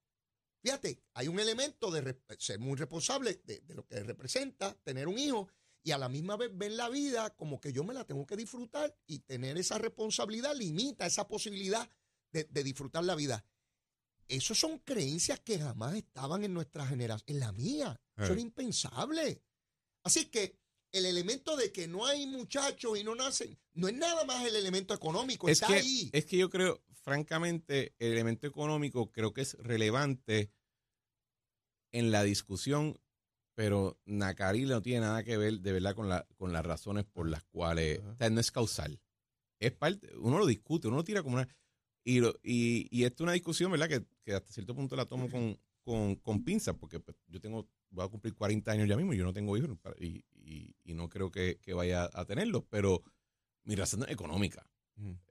Fíjate, 0.68 1.00
hay 1.14 1.30
un 1.30 1.40
elemento 1.40 1.90
de 1.92 2.20
ser 2.40 2.60
muy 2.60 2.76
responsable 2.76 3.40
de, 3.46 3.62
de 3.62 3.74
lo 3.74 3.88
que 3.88 4.04
representa 4.04 4.74
tener 4.84 5.08
un 5.08 5.18
hijo 5.18 5.48
y 5.82 5.92
a 5.92 5.98
la 5.98 6.10
misma 6.10 6.36
vez 6.36 6.50
ver 6.54 6.74
la 6.74 6.90
vida 6.90 7.30
como 7.38 7.62
que 7.62 7.72
yo 7.72 7.86
me 7.86 7.94
la 7.94 8.04
tengo 8.04 8.28
que 8.28 8.36
disfrutar 8.36 8.94
y 9.08 9.20
tener 9.20 9.58
esa 9.58 9.78
responsabilidad 9.78 10.54
limita 10.58 11.06
esa 11.06 11.26
posibilidad 11.26 11.90
de, 12.34 12.44
de 12.52 12.64
disfrutar 12.66 13.06
la 13.06 13.16
vida. 13.16 13.46
Esas 14.28 14.58
son 14.60 14.80
creencias 14.80 15.40
que 15.40 15.58
jamás 15.58 15.96
estaban 15.96 16.44
en 16.44 16.54
nuestra 16.54 16.86
generación, 16.86 17.24
en 17.28 17.40
la 17.40 17.54
mía. 17.54 17.98
Eso 18.18 18.32
Eh. 18.32 18.34
era 18.34 18.42
impensable. 18.42 19.42
Así 20.04 20.26
que 20.26 20.60
el 20.92 21.06
elemento 21.06 21.56
de 21.56 21.72
que 21.72 21.88
no 21.88 22.06
hay 22.06 22.28
muchachos 22.28 23.00
y 23.00 23.06
no 23.06 23.16
nacen, 23.16 23.58
no 23.74 23.88
es 23.88 23.94
nada 23.94 24.26
más 24.26 24.46
el 24.46 24.58
elemento 24.58 24.94
económico, 24.94 25.48
Es 25.48 25.62
está 25.62 25.68
que, 25.68 25.74
ahí. 25.80 26.10
es 26.12 26.26
que 26.26 26.36
yo 26.38 26.50
creo, 26.50 26.84
francamente, 27.04 27.96
el 28.00 28.12
elemento 28.12 28.48
económico 28.48 29.14
creo 29.14 29.34
que 29.34 29.42
es 29.44 29.54
relevante 29.54 30.52
en 31.98 32.12
la 32.12 32.24
discusión, 32.24 33.00
pero 33.56 34.00
Nakari 34.06 34.66
no 34.66 34.82
tiene 34.82 35.02
nada 35.02 35.24
que 35.24 35.38
ver 35.38 35.60
de 35.62 35.72
verdad 35.74 35.96
con, 35.96 36.10
la, 36.10 36.28
con 36.38 36.54
las 36.54 36.66
razones 36.66 37.06
por 37.06 37.28
las 37.30 37.44
cuales, 37.46 38.00
o 38.06 38.16
sea, 38.16 38.30
no 38.30 38.40
es 38.40 38.52
causal. 38.52 39.00
Es 39.60 39.72
parte, 39.72 40.16
uno 40.18 40.38
lo 40.40 40.46
discute, 40.46 40.88
uno 40.88 40.98
lo 40.98 41.04
tira 41.04 41.24
como 41.24 41.36
una... 41.38 41.48
Y, 42.04 42.20
lo- 42.22 42.36
y, 42.44 42.88
y 42.92 43.04
esto 43.04 43.24
es 43.24 43.26
una 43.26 43.34
discusión, 43.34 43.72
¿verdad? 43.72 43.90
Que, 43.90 44.06
que 44.24 44.34
hasta 44.34 44.52
cierto 44.52 44.76
punto 44.76 44.96
la 44.96 45.06
tomo 45.06 45.30
con, 45.30 45.60
con, 45.84 46.16
con 46.18 46.44
pinzas, 46.44 46.76
porque 46.76 47.00
pues, 47.00 47.18
yo 47.28 47.42
tengo, 47.42 47.68
voy 47.90 48.06
a 48.06 48.10
cumplir 48.10 48.34
40 48.36 48.72
años 48.72 48.88
ya 48.88 48.96
mismo 48.96 49.14
yo 49.14 49.26
no 49.26 49.34
tengo 49.34 49.58
hijos 49.58 49.70
y, 50.00 50.24
y- 50.34 50.76
y 50.84 50.94
no 50.94 51.10
creo 51.10 51.32
que, 51.32 51.60
que 51.62 51.74
vaya 51.74 52.10
a 52.14 52.26
tenerlos, 52.26 52.64
pero 52.70 53.04
mi 53.64 53.76
razón 53.76 54.04
es 54.04 54.10
económica 54.12 54.66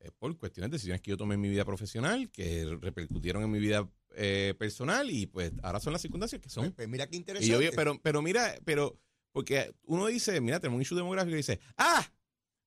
es 0.00 0.12
por 0.12 0.36
cuestiones 0.38 0.70
de 0.70 0.76
decisiones 0.76 1.00
que 1.02 1.10
yo 1.10 1.16
tomé 1.16 1.34
en 1.34 1.40
mi 1.40 1.48
vida 1.48 1.64
profesional, 1.64 2.30
que 2.30 2.64
repercutieron 2.80 3.42
en 3.42 3.50
mi 3.50 3.58
vida 3.58 3.88
eh, 4.14 4.54
personal 4.58 5.10
y 5.10 5.26
pues 5.26 5.52
ahora 5.62 5.80
son 5.80 5.92
las 5.92 6.02
circunstancias 6.02 6.40
que 6.40 6.44
Pues, 6.46 6.54
son. 6.54 6.72
pues 6.72 6.88
mira 6.88 7.06
qué 7.06 7.16
Y 7.16 7.18
interesante. 7.18 7.64
yo, 7.64 7.70
pero, 7.74 8.00
pero 8.00 8.22
mira, 8.22 8.54
pero 8.64 8.98
porque 9.32 9.74
uno 9.84 10.06
dice, 10.06 10.40
mira, 10.40 10.60
tenemos 10.60 10.76
un 10.76 10.82
issue 10.82 10.96
demográfico 10.96 11.34
y 11.34 11.38
dice, 11.38 11.60
ah, 11.76 12.06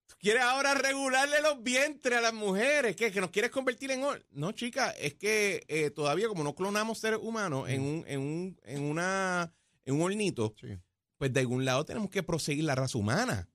tú 0.05 0.15
quieres 0.19 0.43
ahora 0.43 0.75
regularle 0.75 1.41
los 1.41 1.63
vientres 1.63 2.17
a 2.17 2.21
las 2.21 2.33
mujeres, 2.33 2.95
¿qué? 2.95 3.11
Que 3.11 3.21
nos 3.21 3.31
quieres 3.31 3.49
convertir 3.49 3.89
en... 3.91 4.01
hor-". 4.03 4.23
No, 4.31 4.51
chica, 4.51 4.91
es 4.91 5.15
que 5.15 5.63
eh, 5.67 5.89
todavía 5.89 6.27
como 6.27 6.43
no 6.43 6.53
clonamos 6.53 6.99
seres 6.99 7.19
humanos 7.21 7.67
en 7.69 7.81
un, 7.81 8.03
en 8.07 8.19
un, 8.19 8.59
en 8.63 8.81
una, 8.83 9.51
en 9.85 9.95
un 9.95 10.01
hornito, 10.01 10.53
Sí. 10.59 10.67
pues 11.17 11.33
de 11.33 11.39
algún 11.39 11.65
lado 11.65 11.83
tenemos 11.85 12.09
que 12.11 12.21
proseguir 12.21 12.65
la 12.65 12.75
raza 12.75 12.97
humana. 12.99 13.47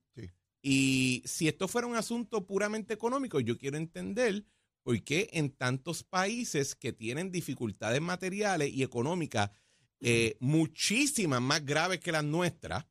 Y 0.67 1.21
si 1.25 1.47
esto 1.47 1.67
fuera 1.67 1.85
un 1.85 1.95
asunto 1.95 2.47
puramente 2.47 2.95
económico, 2.95 3.39
yo 3.39 3.55
quiero 3.55 3.77
entender 3.77 4.43
por 4.81 4.99
qué 5.03 5.29
en 5.33 5.51
tantos 5.51 6.03
países 6.03 6.73
que 6.73 6.91
tienen 6.91 7.31
dificultades 7.31 8.01
materiales 8.01 8.73
y 8.73 8.81
económicas 8.81 9.51
eh, 9.99 10.35
muchísimas 10.39 11.39
más 11.39 11.63
graves 11.63 11.99
que 11.99 12.11
las 12.11 12.23
nuestras, 12.23 12.83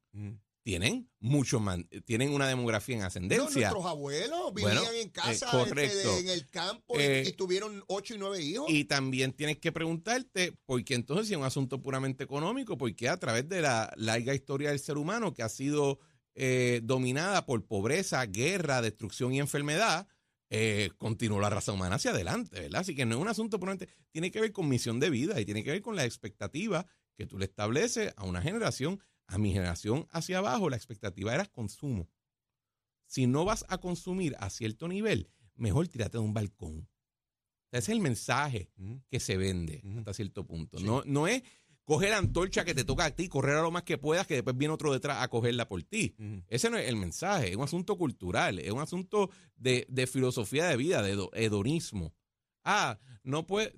tienen 0.63 1.11
mucho 1.19 1.59
más, 1.59 1.81
tienen 2.05 2.31
una 2.33 2.47
demografía 2.47 2.95
en 2.95 3.01
No, 3.01 3.07
ascendencia. 3.09 3.45
nuestros 3.71 3.87
abuelos 3.87 4.55
vivían 4.55 4.77
Bueno, 4.77 4.93
en 4.93 5.09
casa, 5.11 5.31
eh, 5.31 5.35
este, 5.35 5.69
correcto. 5.69 6.19
en 6.19 6.29
el 6.29 6.49
campo, 6.51 6.95
y- 6.95 7.03
Eh, 7.03 7.25
y, 7.27 7.33
tuvieron 7.33 7.83
ocho 7.89 8.15
y 8.15 8.19
nueve 8.19 8.41
hijos. 8.41 8.67
Y 8.71 8.85
también 8.85 9.33
tienes 9.33 9.59
que 9.59 9.73
preguntarte, 9.73 10.53
por 10.65 10.83
qué 10.85 10.95
entonces 10.95 11.27
si 11.27 11.33
es 11.35 11.39
un 11.39 11.45
asunto 11.45 11.83
puramente 11.83 12.23
económico, 12.23 12.79
por 12.79 12.95
qué 12.95 13.09
a 13.09 13.17
través 13.19 13.49
de 13.49 13.63
la 13.63 13.93
larga 13.97 14.33
historia 14.33 14.71
del 14.71 14.79
ser 14.79 14.97
humano 14.97 15.35
que 15.35 15.43
ha 15.43 15.49
sido 15.49 15.99
eh, 16.35 16.81
dominada 16.83 17.47
por 17.47 17.65
pobreza, 17.67 18.25
guerra, 18.27 18.83
destrucción 18.83 19.33
y 19.33 19.41
enfermedad, 19.41 20.09
eh, 20.51 20.91
continuó 20.99 21.41
la 21.41 21.51
raza 21.51 21.73
humana 21.73 21.97
hacia 21.97 22.11
adelante, 22.11 22.61
¿verdad? 22.61 22.81
Así 22.81 22.95
que 22.95 23.07
no 23.07 23.17
es 23.17 23.21
un 23.21 23.29
asunto 23.29 23.59
puramente, 23.59 23.89
tiene 24.11 24.31
que 24.31 24.41
ver 24.41 24.53
con 24.53 24.69
misión 24.69 25.01
de 25.01 25.11
vida 25.11 25.41
y 25.41 25.45
tiene 25.45 25.65
que 25.65 25.71
ver 25.71 25.83
con 25.83 25.97
la 25.97 26.05
expectativa 26.05 26.87
que 27.17 27.27
tú 27.27 27.39
le 27.39 27.47
estableces 27.47 28.13
a 28.17 28.25
una 28.25 28.43
generación. 28.43 29.01
A 29.27 29.39
mi 29.39 29.53
generación 29.53 30.07
hacia 30.11 30.39
abajo, 30.39 30.69
la 30.69 30.77
expectativa 30.77 31.35
era 31.35 31.47
consumo. 31.47 32.11
Si 33.07 33.27
no 33.27 33.47
vas 33.47 33.65
a 33.69 33.79
consumir 33.79 34.37
a 34.39 34.51
cierto 34.51 34.87
nivel, 34.87 35.31
mejor 35.55 35.89
tírate 35.89 36.19
de 36.19 36.25
un 36.25 36.35
balcón. 36.35 36.89
Ese 37.71 37.91
es 37.91 37.97
el 37.97 38.01
mensaje 38.01 38.71
que 39.11 39.19
se 39.19 39.37
vende 39.37 39.83
hasta 39.99 40.15
cierto 40.15 40.47
punto. 40.47 40.79
Sí. 40.79 40.85
No, 40.85 41.03
no 41.07 41.27
es 41.27 41.43
coger 41.85 42.11
la 42.11 42.19
antorcha 42.19 42.65
que 42.65 42.75
te 42.75 42.85
toca 42.85 43.05
a 43.05 43.11
ti, 43.11 43.29
correr 43.29 43.57
a 43.57 43.63
lo 43.63 43.71
más 43.71 43.83
que 43.83 43.99
puedas, 43.99 44.27
que 44.27 44.35
después 44.35 44.57
viene 44.57 44.73
otro 44.75 44.93
detrás 44.93 45.23
a 45.23 45.29
cogerla 45.29 45.69
por 45.69 45.83
ti. 45.83 46.15
Ese 46.49 46.71
no 46.71 46.79
es 46.79 46.89
el 46.89 46.97
mensaje, 46.97 47.51
es 47.51 47.57
un 47.57 47.63
asunto 47.65 47.97
cultural, 47.99 48.59
es 48.59 48.71
un 48.71 48.81
asunto 48.81 49.31
de, 49.57 49.87
de 49.89 50.07
filosofía 50.07 50.67
de 50.67 50.77
vida, 50.77 51.03
de 51.03 51.15
hedo- 51.17 51.31
hedonismo. 51.35 52.15
Ah, 52.65 52.99
no 53.23 53.47
puede... 53.47 53.73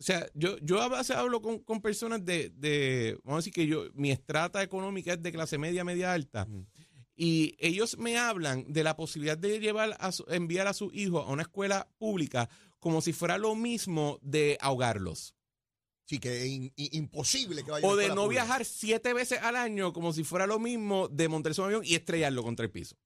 O 0.00 0.02
sea, 0.02 0.24
yo, 0.34 0.56
yo 0.58 0.80
a 0.80 0.88
veces 0.88 1.16
hablo 1.16 1.42
con, 1.42 1.58
con 1.58 1.82
personas 1.82 2.24
de, 2.24 2.50
de, 2.50 3.18
vamos 3.24 3.38
a 3.38 3.40
decir 3.40 3.52
que 3.52 3.66
yo, 3.66 3.86
mi 3.94 4.12
estrata 4.12 4.62
económica 4.62 5.14
es 5.14 5.20
de 5.20 5.32
clase 5.32 5.58
media, 5.58 5.82
media 5.82 6.12
alta, 6.12 6.46
y 7.16 7.56
ellos 7.58 7.98
me 7.98 8.16
hablan 8.16 8.64
de 8.72 8.84
la 8.84 8.94
posibilidad 8.94 9.36
de 9.36 9.58
llevar 9.58 9.96
a 9.98 10.12
su- 10.12 10.24
enviar 10.28 10.68
a 10.68 10.72
sus 10.72 10.94
hijos 10.94 11.24
a 11.26 11.32
una 11.32 11.42
escuela 11.42 11.88
pública 11.98 12.48
como 12.78 13.00
si 13.00 13.12
fuera 13.12 13.38
lo 13.38 13.56
mismo 13.56 14.20
de 14.22 14.56
ahogarlos. 14.60 15.34
Sí, 16.08 16.18
que 16.18 16.38
es 16.40 16.46
in- 16.46 16.72
in- 16.76 16.88
imposible 16.92 17.62
que 17.62 17.70
vaya 17.70 17.86
a 17.86 17.90
O 17.90 17.94
de 17.94 18.08
no 18.08 18.28
viajar 18.28 18.64
siete 18.64 19.12
veces 19.12 19.40
al 19.42 19.56
año 19.56 19.92
como 19.92 20.14
si 20.14 20.24
fuera 20.24 20.46
lo 20.46 20.58
mismo 20.58 21.06
de 21.08 21.28
montarse 21.28 21.60
un 21.60 21.66
avión 21.66 21.82
y 21.84 21.94
estrellarlo 21.96 22.42
contra 22.42 22.64
el 22.64 22.70
piso. 22.70 22.96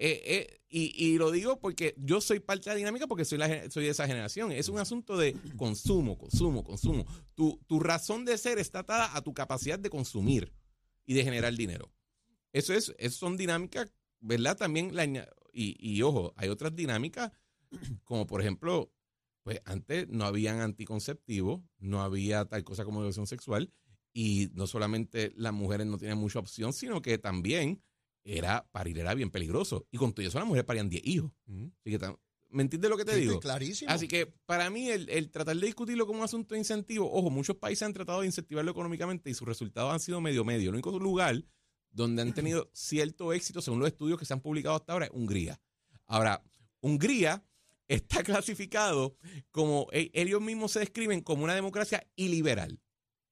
Eh, 0.00 0.22
eh, 0.24 0.60
y, 0.70 0.94
y 0.96 1.18
lo 1.18 1.30
digo 1.30 1.60
porque 1.60 1.94
yo 1.98 2.20
soy 2.22 2.40
parte 2.40 2.70
de 2.70 2.74
la 2.74 2.78
dinámica 2.78 3.06
porque 3.06 3.26
soy, 3.26 3.36
la, 3.36 3.70
soy 3.70 3.84
de 3.84 3.90
esa 3.90 4.06
generación. 4.06 4.50
Es 4.52 4.68
un 4.70 4.78
asunto 4.78 5.18
de 5.18 5.36
consumo, 5.58 6.16
consumo, 6.16 6.64
consumo. 6.64 7.04
Tu, 7.34 7.60
tu 7.66 7.80
razón 7.80 8.24
de 8.24 8.38
ser 8.38 8.58
está 8.58 8.78
atada 8.78 9.14
a 9.14 9.20
tu 9.20 9.34
capacidad 9.34 9.78
de 9.78 9.90
consumir 9.90 10.50
y 11.04 11.12
de 11.14 11.24
generar 11.24 11.54
dinero. 11.54 11.92
Eso 12.54 12.72
es, 12.72 12.94
eso 12.96 13.18
son 13.18 13.36
dinámicas, 13.36 13.92
¿verdad? 14.20 14.56
También, 14.56 14.96
la, 14.96 15.04
y, 15.04 15.76
y 15.78 16.00
ojo, 16.02 16.32
hay 16.36 16.48
otras 16.48 16.74
dinámicas, 16.74 17.30
como 18.04 18.26
por 18.26 18.40
ejemplo, 18.40 18.90
pues 19.48 19.62
antes 19.64 20.06
no 20.10 20.26
habían 20.26 20.60
anticonceptivos, 20.60 21.62
no 21.78 22.02
había 22.02 22.44
tal 22.44 22.64
cosa 22.64 22.84
como 22.84 23.00
educación 23.00 23.26
sexual, 23.26 23.72
y 24.12 24.50
no 24.52 24.66
solamente 24.66 25.32
las 25.36 25.54
mujeres 25.54 25.86
no 25.86 25.96
tenían 25.96 26.18
mucha 26.18 26.38
opción, 26.38 26.74
sino 26.74 27.00
que 27.00 27.16
también 27.16 27.82
era 28.24 28.68
parir 28.72 28.98
era 28.98 29.14
bien 29.14 29.30
peligroso. 29.30 29.86
Y 29.90 29.96
con 29.96 30.12
todo 30.12 30.26
eso 30.26 30.38
las 30.38 30.46
mujeres 30.46 30.66
parían 30.66 30.90
10 30.90 31.02
hijos. 31.06 31.32
Ujú. 31.46 31.72
Así 31.80 31.96
que, 31.98 32.14
¿me 32.50 32.62
entiendes 32.62 32.90
lo 32.90 32.98
que 32.98 33.06
te 33.06 33.14
Sí, 33.14 33.20
digo? 33.20 33.40
clarísimo. 33.40 33.90
Así 33.90 34.06
que 34.06 34.26
para 34.44 34.68
mí 34.68 34.90
el, 34.90 35.08
el 35.08 35.30
tratar 35.30 35.56
de 35.56 35.64
discutirlo 35.64 36.06
como 36.06 36.18
un 36.18 36.24
asunto 36.26 36.54
de 36.54 36.58
incentivo, 36.58 37.10
ojo, 37.10 37.30
muchos 37.30 37.56
países 37.56 37.84
han 37.84 37.94
tratado 37.94 38.20
de 38.20 38.26
incentivarlo 38.26 38.70
económicamente 38.70 39.30
y 39.30 39.34
sus 39.34 39.48
resultados 39.48 39.90
han 39.94 40.00
sido 40.00 40.20
medio 40.20 40.44
medio. 40.44 40.68
El 40.68 40.74
único 40.74 40.98
lugar 40.98 41.42
donde 41.90 42.20
han 42.20 42.34
tenido 42.34 42.68
cierto 42.74 43.32
éxito, 43.32 43.62
según 43.62 43.80
los 43.80 43.88
estudios 43.88 44.18
que 44.18 44.26
se 44.26 44.34
han 44.34 44.42
publicado 44.42 44.76
hasta 44.76 44.92
ahora, 44.92 45.06
es 45.06 45.12
Hungría. 45.14 45.58
Ahora, 46.04 46.44
Hungría 46.82 47.42
está 47.88 48.22
clasificado 48.24 49.16
como, 49.50 49.88
e- 49.92 50.10
ellos 50.14 50.40
mismos 50.40 50.72
se 50.72 50.80
describen 50.80 51.20
como 51.22 51.44
una 51.44 51.54
democracia 51.54 52.06
iliberal. 52.16 52.78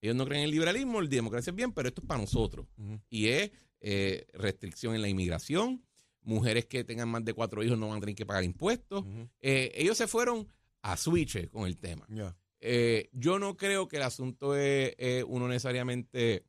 Ellos 0.00 0.16
no 0.16 0.24
creen 0.24 0.40
en 0.40 0.44
el 0.46 0.50
liberalismo, 0.50 1.00
la 1.00 1.08
democracia 1.08 1.50
es 1.50 1.56
bien, 1.56 1.72
pero 1.72 1.88
esto 1.88 2.00
es 2.02 2.06
para 2.06 2.20
nosotros. 2.20 2.66
Y 3.08 3.28
es 3.28 3.50
eh, 3.80 4.26
restricción 4.34 4.94
en 4.94 5.02
la 5.02 5.08
inmigración, 5.08 5.84
mujeres 6.22 6.66
que 6.66 6.84
tengan 6.84 7.08
más 7.08 7.24
de 7.24 7.32
cuatro 7.34 7.62
hijos 7.62 7.78
no 7.78 7.88
van 7.88 7.98
a 7.98 8.00
tener 8.00 8.14
que 8.14 8.26
pagar 8.26 8.44
impuestos. 8.44 9.04
Eh, 9.40 9.72
ellos 9.74 9.96
se 9.96 10.06
fueron 10.06 10.48
a 10.82 10.96
switch 10.96 11.48
con 11.50 11.66
el 11.66 11.78
tema. 11.78 12.06
Eh, 12.60 13.08
yo 13.12 13.38
no 13.38 13.56
creo 13.56 13.88
que 13.88 13.96
el 13.96 14.02
asunto 14.02 14.54
es 14.56 14.94
uno 15.26 15.48
necesariamente 15.48 16.44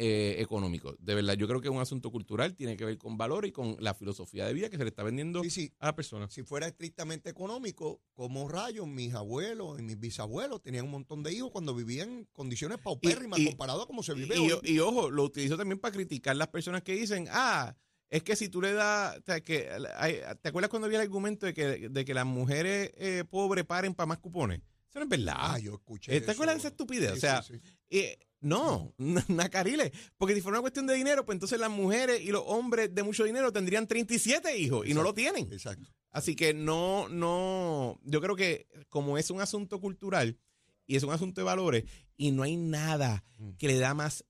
eh, 0.00 0.36
económico. 0.38 0.94
De 1.00 1.14
verdad, 1.16 1.34
yo 1.34 1.48
creo 1.48 1.60
que 1.60 1.66
es 1.68 1.74
un 1.74 1.80
asunto 1.80 2.10
cultural, 2.12 2.54
tiene 2.54 2.76
que 2.76 2.84
ver 2.84 2.96
con 2.98 3.16
valor 3.18 3.44
y 3.46 3.50
con 3.52 3.76
la 3.80 3.94
filosofía 3.94 4.46
de 4.46 4.52
vida 4.54 4.70
que 4.70 4.76
se 4.76 4.84
le 4.84 4.90
está 4.90 5.02
vendiendo 5.02 5.42
Sí, 5.42 5.50
sí. 5.50 5.72
a 5.80 5.86
la 5.86 5.96
persona. 5.96 6.30
Si 6.30 6.42
fuera 6.44 6.68
estrictamente 6.68 7.28
económico, 7.30 8.00
como 8.14 8.48
rayos, 8.48 8.86
mis 8.86 9.12
abuelos 9.14 9.78
y 9.80 9.82
mis 9.82 9.98
bisabuelos 9.98 10.62
tenían 10.62 10.84
un 10.84 10.92
montón 10.92 11.22
de 11.24 11.32
hijos 11.32 11.50
cuando 11.50 11.74
vivían 11.74 12.08
en 12.10 12.24
condiciones 12.32 12.78
paupérrimas 12.78 13.40
Y- 13.40 13.42
y- 13.42 13.46
comparado 13.48 13.82
a 13.82 13.86
como 13.88 14.02
se 14.04 14.14
vive 14.14 14.36
y- 14.36 14.52
hoy. 14.52 14.60
y 14.62 14.78
ojo, 14.78 15.10
lo 15.10 15.24
utilizo 15.24 15.56
también 15.56 15.80
para 15.80 15.92
criticar 15.92 16.36
las 16.36 16.48
personas 16.48 16.82
que 16.82 16.92
dicen, 16.94 17.26
ah, 17.30 17.74
es 18.08 18.22
que 18.22 18.36
si 18.36 18.48
tú 18.48 18.62
le 18.62 18.72
das, 18.72 19.18
o 19.18 19.22
sea, 19.26 19.40
que, 19.40 19.68
hay- 19.96 20.20
¿te 20.40 20.48
acuerdas 20.48 20.70
cuando 20.70 20.86
había 20.86 20.98
el 20.98 21.02
argumento 21.04 21.44
de 21.44 21.52
que, 21.54 21.88
de 21.88 22.04
que 22.04 22.14
las 22.14 22.24
mujeres 22.24 22.92
eh, 22.96 23.24
pobres 23.28 23.64
paren 23.64 23.94
para 23.94 24.06
más 24.06 24.18
cupones? 24.18 24.60
Eso 24.88 25.00
no 25.00 25.02
es 25.02 25.08
verdad. 25.10 25.34
Ah, 25.36 25.58
yo 25.58 25.74
escuché 25.74 26.16
Eh, 26.16 26.20
¿Te 26.22 26.30
acuerdas 26.30 26.54
de 26.54 26.60
esa 26.60 26.68
estupidez? 26.68 27.10
Sí, 27.10 27.16
o 27.18 27.20
sea, 27.20 27.44
eh, 27.90 28.18
no, 28.40 28.94
Nacarile, 29.28 29.92
porque 30.16 30.34
si 30.34 30.40
fuera 30.40 30.58
una 30.58 30.62
cuestión 30.62 30.86
de 30.86 30.94
dinero, 30.94 31.24
pues 31.24 31.36
entonces 31.36 31.58
las 31.58 31.70
mujeres 31.70 32.20
y 32.20 32.28
los 32.30 32.42
hombres 32.46 32.94
de 32.94 33.02
mucho 33.02 33.24
dinero 33.24 33.52
tendrían 33.52 33.86
37 33.86 34.56
hijos 34.58 34.86
y 34.86 34.94
no 34.94 35.02
lo 35.02 35.14
tienen. 35.14 35.52
Exacto. 35.52 35.88
Así 36.10 36.34
que 36.36 36.54
no, 36.54 37.08
no, 37.08 37.98
yo 38.04 38.20
creo 38.20 38.34
que 38.36 38.66
como 38.88 39.18
es 39.18 39.30
un 39.30 39.40
asunto 39.40 39.80
cultural 39.80 40.38
y 40.86 40.96
es 40.96 41.02
un 41.02 41.10
asunto 41.12 41.40
de 41.40 41.44
valores 41.44 41.84
y 42.16 42.30
no 42.30 42.42
hay 42.44 42.56
nada 42.56 43.24
Mm. 43.38 43.50
que 43.58 43.68
le 43.68 43.78
da 43.78 43.94
más 43.94 44.24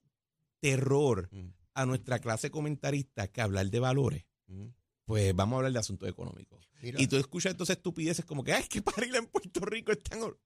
terror 0.60 1.28
Mm. 1.32 1.48
a 1.74 1.86
nuestra 1.86 2.18
clase 2.18 2.50
comentarista 2.50 3.28
que 3.28 3.40
hablar 3.40 3.70
de 3.70 3.78
valores, 3.80 4.24
Ujú. 4.48 4.74
pues 5.04 5.34
vamos 5.34 5.54
a 5.54 5.56
hablar 5.58 5.72
de 5.72 5.78
asuntos 5.78 6.08
económicos. 6.08 6.68
Mira, 6.82 7.00
Y 7.00 7.06
tú 7.06 7.16
escuchas 7.16 7.52
entonces 7.52 7.76
estupideces 7.76 8.24
como 8.24 8.42
que, 8.44 8.52
ay, 8.52 8.62
es 8.62 8.68
que 8.68 8.78
en 8.78 9.26
Puerto 9.26 9.60
Rico 9.60 9.92
es 9.92 10.02
tan... 10.02 10.20
hor-". 10.20 10.38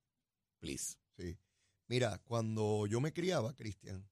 Please. 0.60 0.96
sí. 1.16 1.36
Mira, 1.92 2.22
cuando 2.24 2.86
yo 2.86 3.02
me 3.02 3.12
criaba, 3.12 3.54
Cristian, 3.54 4.08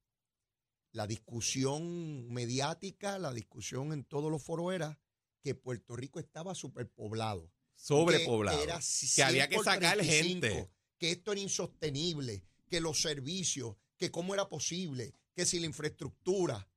la 0.92 1.06
discusión 1.06 2.30
mediática, 2.30 3.18
la 3.18 3.32
discusión 3.32 3.94
en 3.94 4.04
todos 4.04 4.30
los 4.30 4.42
foros 4.42 4.74
era 4.74 5.00
que 5.40 5.54
Puerto 5.54 5.96
Rico 5.96 6.20
estaba 6.20 6.54
superpoblado. 6.54 7.50
sobrepoblado. 7.74 8.58
Que, 8.58 8.64
era 8.64 8.80
que 9.14 9.22
había 9.22 9.46
100 9.46 9.58
que 9.58 9.64
sacar 9.64 9.96
35, 9.96 10.46
gente. 10.46 10.70
Que 10.98 11.12
esto 11.12 11.32
era 11.32 11.40
insostenible, 11.40 12.44
que 12.68 12.82
los 12.82 13.00
servicios, 13.00 13.76
que 13.96 14.10
cómo 14.10 14.34
era 14.34 14.46
posible, 14.46 15.14
que 15.32 15.46
si 15.46 15.58
la 15.58 15.64
infraestructura. 15.64 16.68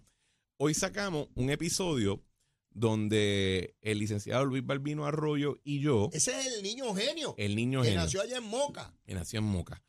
Hoy 0.60 0.74
sacamos 0.74 1.28
un 1.36 1.52
episodio 1.52 2.24
donde 2.80 3.76
el 3.82 4.00
licenciado 4.00 4.46
Luis 4.46 4.66
Balbino 4.66 5.06
Arroyo 5.06 5.60
y 5.64 5.80
yo, 5.80 6.10
Ese 6.14 6.40
es 6.40 6.54
el 6.58 6.64
niño 6.64 6.94
genio 6.94 7.34
el 7.38 7.56
niño 7.56 7.82
que 7.82 7.90
genio, 7.90 8.02
nació 8.04 8.22
allá 8.22 8.38
en 8.38 8.44
Moca. 8.44 8.94
que 9.06 9.14
nació 9.16 9.40
en 9.40 9.46
Moca, 9.46 9.84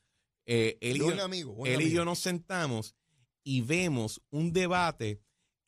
eh, 0.46 0.78
él, 0.80 0.96
y 0.96 1.00
yo, 1.00 1.22
amigo, 1.22 1.66
él 1.66 1.82
y 1.82 1.90
yo 1.90 2.04
nos 2.04 2.18
sentamos 2.18 2.94
y 3.44 3.60
vemos 3.60 4.20
un 4.30 4.52
debate 4.52 5.20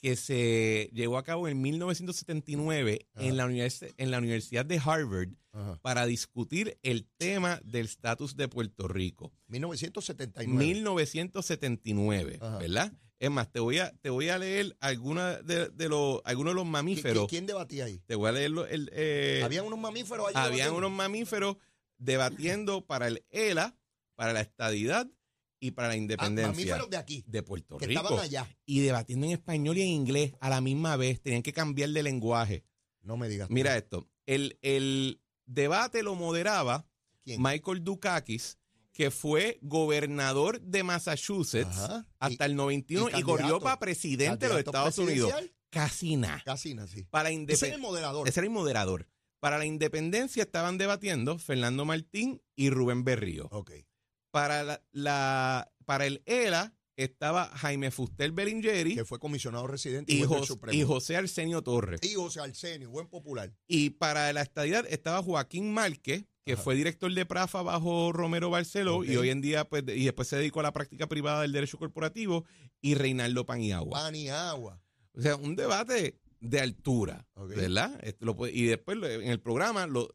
que 0.03 0.17
se 0.17 0.89
llevó 0.95 1.19
a 1.19 1.25
cabo 1.25 1.47
en 1.47 1.61
1979 1.61 3.07
Ajá. 3.15 3.27
en 3.27 3.37
la, 3.37 3.47
univers- 3.47 3.93
en 3.99 4.11
la 4.11 4.17
Universidad 4.19 4.65
de 4.65 4.79
Harvard 4.83 5.29
Ajá. 5.53 5.79
para 5.83 6.07
discutir 6.07 6.79
el 6.83 7.07
tema 7.19 7.61
del 7.65 7.85
estatus 7.85 8.35
de 8.35 8.49
Puerto 8.49 8.89
Rico. 8.89 9.31
1979. 9.49 10.57
1979, 10.65 12.39
Ajá. 12.41 12.59
¿verdad? 12.59 12.93
Es 13.21 13.31
más, 13.31 13.53
te 13.53 13.61
voy 13.61 13.79
a, 13.79 13.93
te 14.01 14.09
voy 14.11 14.31
a 14.31 14.39
leer 14.39 14.77
alguna 14.81 15.37
de, 15.43 15.69
de 15.69 15.89
los, 15.91 16.21
algunos 16.25 16.53
de 16.53 16.55
los 16.55 16.65
¿Qui- 16.65 16.69
qui- 16.69 16.71
mamíferos. 16.73 17.29
¿Quién 17.29 17.47
debatía 17.47 17.85
ahí? 17.85 17.99
Te 18.07 18.15
voy 18.17 18.29
a 18.31 18.33
leer 18.33 18.51
lo- 18.51 18.67
el, 18.67 18.91
eh, 18.95 19.43
Habían 19.45 19.67
unos 19.67 19.79
mamíferos 19.79 20.27
allí. 20.29 20.37
habían 20.37 20.53
debatiendo? 20.55 20.79
unos 20.79 20.91
mamíferos 20.91 21.57
debatiendo 21.99 22.87
para 22.87 23.09
el 23.09 23.25
ELA, 23.31 23.77
para 24.15 24.33
la 24.33 24.41
estadidad 24.41 25.07
y 25.61 25.73
para 25.73 25.89
la 25.89 25.95
Ah, 25.95 25.97
independencia 25.99 26.51
mamíferos 26.53 26.89
de 26.91 26.97
aquí, 26.97 27.23
de 27.27 27.43
Puerto 27.43 27.77
que 27.77 27.87
Rico. 27.87 28.01
estaban 28.01 28.25
allá. 28.25 28.49
Y 28.65 28.81
debatiendo 28.81 29.27
en 29.27 29.33
español 29.33 29.77
y 29.77 29.83
en 29.83 29.89
inglés 29.89 30.33
a 30.41 30.49
la 30.49 30.61
misma 30.63 30.97
vez. 30.97 31.21
Tenían 31.21 31.43
que 31.43 31.53
cambiar 31.53 31.91
de 31.91 32.03
lenguaje. 32.03 32.65
No 33.03 33.17
me 33.19 33.29
digas. 33.29 33.49
tú. 33.49 33.55
Mira 33.55 33.77
esto. 33.77 34.09
El, 34.27 34.59
el 34.63 35.21
debate 35.45 36.03
lo 36.03 36.15
moderaba 36.15 36.87
¿Quién? 37.23 37.43
Michael 37.43 37.85
Dukakis, 37.85 38.59
que 39.01 39.11
fue 39.11 39.59
gobernador 39.63 40.61
de 40.61 40.83
Massachusetts 40.83 41.75
Ajá. 41.79 42.07
hasta 42.19 42.45
el 42.45 42.55
91 42.55 43.17
y, 43.17 43.21
y 43.21 43.23
corrió 43.23 43.59
para 43.59 43.79
presidente 43.79 44.45
de 44.47 44.53
los 44.53 44.59
Estados 44.59 44.99
Unidos. 44.99 45.33
Casi 45.71 46.17
nada. 46.17 46.43
Casi 46.45 46.77
así. 46.79 47.05
Para 47.05 47.31
Ese 47.31 47.69
es 47.69 47.75
el 47.75 47.81
moderador. 47.81 48.29
Ese 48.29 48.41
era 48.41 48.45
el 48.47 48.53
moderador. 48.53 49.09
Para 49.41 49.57
la 49.57 49.65
independencia 49.65 50.43
estaban 50.43 50.77
debatiendo 50.77 51.39
Fernando 51.39 51.87
Martín 51.87 52.43
y 52.57 52.69
Rubén 52.69 53.03
Berrío. 53.05 53.49
Ok. 53.53 53.71
Para, 54.31 54.65
la, 54.65 54.83
la- 54.93 55.73
para 55.87 56.05
el 56.05 56.23
ELA 56.27 56.75
estaba 56.97 57.47
Jaime 57.57 57.91
Fuster 57.91 58.31
Bellingeri 58.33 58.95
Que 58.97 59.07
fue 59.07 59.19
comisionado 59.19 59.67
residente 59.67 60.13
y, 60.13 60.17
y, 60.17 60.19
juez 60.19 60.29
del 60.31 60.39
Jos- 60.41 60.47
Supremo. 60.49 60.79
y 60.79 60.83
José 60.85 61.17
Arsenio 61.17 61.63
Torres. 61.63 62.01
Y 62.03 62.17
José 62.17 62.41
Arsenio, 62.41 62.91
buen 62.91 63.09
popular. 63.09 63.51
Y 63.67 63.91
para 63.91 64.31
la 64.35 64.43
estadidad 64.43 64.85
estaba 64.91 65.23
Joaquín 65.23 65.73
Márquez, 65.73 66.27
que 66.45 66.55
Ajá. 66.55 66.63
fue 66.63 66.75
director 66.75 67.13
de 67.13 67.27
Prafa 67.27 67.63
bajo 67.63 68.13
Romero 68.13 68.51
Barceló 68.51 69.05
y 69.05 69.17
hoy 69.17 69.31
en 69.31 69.41
día, 69.41 69.65
pues, 69.65 69.85
y 69.89 70.05
después 70.05 70.29
se 70.29 70.37
dedicó 70.37 70.61
a 70.61 70.65
la 70.65 70.73
práctica 70.73 71.07
privada 71.07 71.43
del 71.43 71.53
derecho 71.53 71.79
corporativo, 71.79 72.45
y 72.81 72.95
Reinaldo 72.95 73.45
Paniagua. 73.45 74.01
Pan 74.01 74.15
y 74.15 74.29
agua. 74.29 74.81
O 75.13 75.21
sea, 75.21 75.37
un 75.37 75.57
debate 75.57 76.19
de 76.41 76.61
altura. 76.61 77.27
¿verdad? 77.37 78.01
Y 78.53 78.65
después 78.65 78.99
en 79.03 79.31
el 79.31 79.41
programa 79.41 79.87
lo 79.87 80.09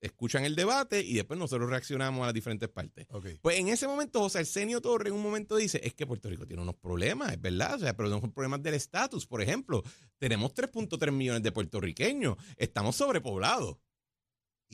escuchan 0.00 0.44
el 0.44 0.56
debate 0.56 1.00
y 1.00 1.14
después 1.14 1.38
nosotros 1.38 1.70
reaccionamos 1.70 2.22
a 2.22 2.26
las 2.26 2.34
diferentes 2.34 2.68
partes. 2.68 3.06
Ok. 3.10 3.26
Pues 3.40 3.58
en 3.60 3.68
ese 3.68 3.86
momento 3.86 4.18
José 4.18 4.40
Arsenio 4.40 4.80
Torres 4.80 5.12
en 5.12 5.14
un 5.14 5.22
momento 5.22 5.56
dice, 5.56 5.80
es 5.84 5.94
que 5.94 6.06
Puerto 6.06 6.28
Rico 6.28 6.44
tiene 6.44 6.60
unos 6.60 6.74
problemas, 6.74 7.32
es 7.32 7.40
verdad, 7.40 7.76
o 7.76 7.78
sea, 7.78 7.96
pero 7.96 8.08
tenemos 8.08 8.32
problemas 8.32 8.62
del 8.62 8.74
estatus, 8.74 9.26
por 9.26 9.40
ejemplo, 9.40 9.82
tenemos 10.18 10.52
3.3 10.54 11.12
millones 11.12 11.42
de 11.44 11.52
puertorriqueños, 11.52 12.36
estamos 12.56 12.96
sobrepoblados. 12.96 13.76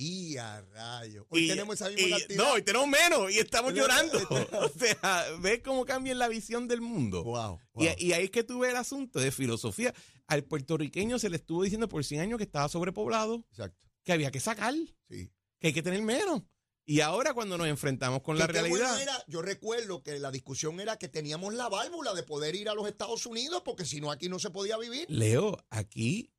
Y 0.00 0.36
a 0.36 0.60
rayo. 0.60 1.26
Hoy 1.28 1.46
Y- 1.46 1.48
tenemos 1.48 1.74
esa 1.74 1.90
misma 1.90 2.06
y- 2.06 2.10
cantidad. 2.20 2.36
No, 2.44 2.52
hoy 2.52 2.62
tenemos 2.62 2.86
menos 2.86 3.32
y 3.32 3.38
estamos 3.40 3.74
llorando. 3.74 4.16
O 4.52 4.68
sea, 4.68 5.24
ves 5.40 5.60
cómo 5.64 5.84
cambia 5.84 6.14
la 6.14 6.28
visión 6.28 6.68
del 6.68 6.80
mundo. 6.80 7.24
Wow. 7.24 7.58
Y, 7.74 8.06
y 8.06 8.12
ahí 8.12 8.24
es 8.26 8.30
que 8.30 8.44
tú 8.44 8.60
ves 8.60 8.70
el 8.70 8.76
asunto 8.76 9.18
de 9.18 9.32
filosofía. 9.32 9.92
Al 10.28 10.44
puertorriqueño 10.44 11.18
se 11.18 11.28
le 11.30 11.36
estuvo 11.36 11.64
diciendo 11.64 11.88
por 11.88 12.04
100 12.04 12.20
años 12.20 12.38
que 12.38 12.44
estaba 12.44 12.68
sobrepoblado, 12.68 13.44
Exacto. 13.50 13.88
que 14.04 14.12
había 14.12 14.30
que 14.30 14.38
sacar, 14.38 14.72
Sí. 15.08 15.32
que 15.58 15.66
hay 15.68 15.72
que 15.72 15.82
tener 15.82 16.00
menos. 16.02 16.42
Y 16.86 17.00
ahora 17.00 17.34
cuando 17.34 17.58
nos 17.58 17.66
enfrentamos 17.66 18.22
con 18.22 18.38
la 18.38 18.46
qué 18.46 18.60
bueno 18.60 18.76
realidad... 18.76 19.02
era, 19.02 19.24
yo 19.26 19.42
recuerdo 19.42 20.02
que 20.04 20.18
la 20.20 20.30
discusión 20.30 20.78
era 20.80 20.96
que 20.96 21.08
teníamos 21.08 21.52
la 21.54 21.68
válvula 21.68 22.14
de 22.14 22.22
poder 22.22 22.54
ir 22.54 22.68
a 22.68 22.74
los 22.74 22.86
Estados 22.88 23.26
Unidos 23.26 23.62
porque 23.64 23.84
si 23.84 24.00
no 24.00 24.10
aquí 24.12 24.28
no 24.28 24.38
se 24.38 24.50
podía 24.50 24.78
vivir. 24.78 25.06
Leo, 25.10 25.58
aquí, 25.70 26.30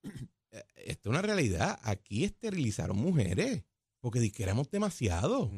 esto 0.75 1.09
es 1.09 1.11
una 1.11 1.21
realidad, 1.21 1.79
aquí 1.83 2.23
esterilizaron 2.23 2.97
mujeres, 2.97 3.63
porque 3.99 4.19
di 4.19 4.31
que 4.31 4.43
éramos 4.43 4.69
demasiado. 4.71 5.51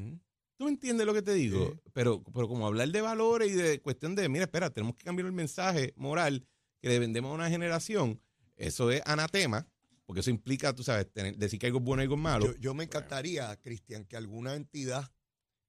¿Tú 0.58 0.66
me 0.66 0.72
entiendes 0.72 1.06
lo 1.08 1.14
que 1.14 1.22
te 1.22 1.34
digo? 1.34 1.72
Sí. 1.74 1.92
Pero, 1.94 2.24
pero 2.24 2.48
como 2.48 2.68
hablar 2.68 2.90
de 2.90 3.02
valores 3.02 3.52
y 3.52 3.56
de 3.56 3.82
cuestión 3.82 4.16
de, 4.16 4.30
mira, 4.30 4.46
espera, 4.46 4.70
tenemos 4.70 4.96
que 4.96 5.04
cambiar 5.06 5.26
el 5.28 5.32
mensaje 5.34 5.94
moral 5.96 6.46
que 6.80 6.90
le 6.90 7.00
vendemos 7.00 7.32
a 7.32 7.36
una 7.36 7.50
generación, 7.50 8.20
eso 8.58 8.92
es 8.92 9.02
anatema, 9.06 9.68
porque 10.06 10.20
eso 10.22 10.30
implica, 10.30 10.74
tú 10.76 10.84
sabes, 10.84 11.12
tener- 11.12 11.38
decir 11.38 11.58
que 11.60 11.68
algo 11.68 11.80
es 11.80 11.86
bueno 11.86 12.02
y 12.02 12.06
algo 12.06 12.16
es 12.16 12.22
malo. 12.22 12.46
Yo, 12.48 12.58
yo 12.58 12.74
me 12.74 12.84
encantaría, 12.84 13.56
Cristian, 13.62 14.06
que 14.06 14.18
alguna 14.18 14.56
entidad, 14.56 15.10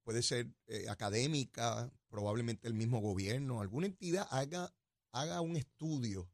puede 0.03 0.21
ser 0.21 0.47
eh, 0.67 0.85
académica, 0.89 1.91
probablemente 2.09 2.67
el 2.67 2.73
mismo 2.73 2.99
gobierno, 2.99 3.61
alguna 3.61 3.85
entidad 3.87 4.27
haga, 4.31 4.73
haga 5.11 5.39
un 5.41 5.55
estudio 5.55 6.29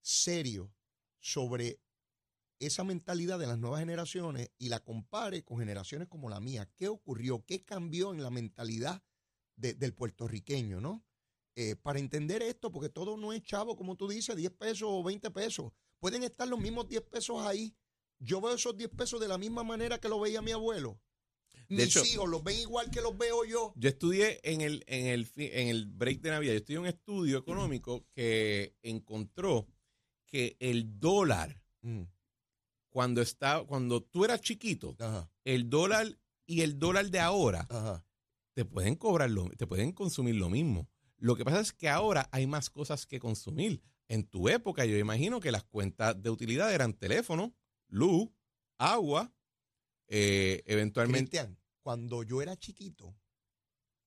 serio 0.00 0.72
sobre 1.18 1.78
esa 2.58 2.84
mentalidad 2.84 3.38
de 3.38 3.46
las 3.46 3.58
nuevas 3.58 3.80
generaciones 3.80 4.50
y 4.58 4.68
la 4.68 4.80
compare 4.80 5.44
con 5.44 5.58
generaciones 5.58 6.08
como 6.08 6.28
la 6.30 6.40
mía. 6.40 6.70
¿Qué 6.76 6.88
ocurrió? 6.88 7.44
¿Qué 7.44 7.64
cambió 7.64 8.12
en 8.12 8.22
la 8.22 8.30
mentalidad 8.30 9.02
de- 9.56 9.74
del 9.74 9.92
puertorriqueño, 9.94 10.80
no? 10.80 11.04
Eh, 11.54 11.74
para 11.76 11.98
entender 11.98 12.42
esto, 12.42 12.70
porque 12.70 12.88
todo 12.90 13.16
no 13.16 13.32
es 13.32 13.42
chavo, 13.42 13.76
como 13.76 13.96
tú 13.96 14.08
dices, 14.08 14.36
10 14.36 14.50
pesos 14.52 14.88
o 14.90 15.02
20 15.02 15.30
pesos. 15.30 15.72
Pueden 15.98 16.22
estar 16.22 16.46
los 16.46 16.60
mismos 16.60 16.88
10 16.88 17.02
pesos 17.02 17.40
ahí. 17.46 17.74
Yo 18.18 18.40
veo 18.40 18.54
esos 18.54 18.76
10 18.76 18.90
pesos 18.90 19.20
de 19.20 19.28
la 19.28 19.38
misma 19.38 19.62
manera 19.64 19.98
que 19.98 20.08
lo 20.08 20.20
veía 20.20 20.42
mi 20.42 20.52
abuelo. 20.52 21.00
De 21.68 21.76
Mis 21.76 21.84
hecho- 21.86 22.04
hijos 22.04 22.28
los 22.28 22.44
ven 22.44 22.58
igual 22.58 22.90
que 22.90 23.00
los 23.00 23.16
veo 23.16 23.44
yo. 23.44 23.72
Yo 23.76 23.88
estudié 23.88 24.38
en 24.42 24.60
el, 24.60 24.84
en 24.86 25.06
el, 25.06 25.28
en 25.36 25.68
el 25.68 25.86
break 25.86 26.20
de 26.20 26.30
Navidad, 26.30 26.52
yo 26.52 26.58
estudié 26.58 26.78
un 26.78 26.86
estudio 26.86 27.38
económico 27.38 28.06
que 28.12 28.76
encontró 28.82 29.66
que 30.26 30.56
el 30.60 30.98
dólar, 31.00 31.62
cuando, 32.96 33.20
está, 33.20 33.62
cuando 33.66 34.02
tú 34.02 34.24
eras 34.24 34.40
chiquito, 34.40 34.96
Ajá, 34.98 35.30
el 35.44 35.68
dólar 35.68 36.18
y 36.46 36.62
el 36.62 36.78
dólar 36.78 37.10
de 37.10 37.20
ahora 37.20 37.66
ajá. 37.68 38.02
te 38.54 38.64
pueden 38.64 38.94
cobrar 38.94 39.28
lo, 39.28 39.50
te 39.50 39.66
pueden 39.66 39.92
consumir 39.92 40.36
lo 40.36 40.48
mismo. 40.48 40.88
Lo 41.18 41.36
que 41.36 41.44
pasa 41.44 41.60
es 41.60 41.74
que 41.74 41.90
ahora 41.90 42.26
hay 42.32 42.46
más 42.46 42.70
cosas 42.70 43.04
que 43.04 43.18
consumir. 43.20 43.82
En 44.08 44.26
tu 44.26 44.48
época, 44.48 44.86
yo 44.86 44.96
imagino 44.96 45.40
que 45.40 45.52
las 45.52 45.62
cuentas 45.64 46.22
de 46.22 46.30
utilidad 46.30 46.72
eran 46.72 46.94
teléfono, 46.94 47.54
luz, 47.88 48.30
agua, 48.78 49.30
eh, 50.08 50.62
eventualmente. 50.64 51.32
Cristian, 51.32 51.58
cuando 51.82 52.22
yo 52.22 52.40
era 52.40 52.56
chiquito, 52.56 53.14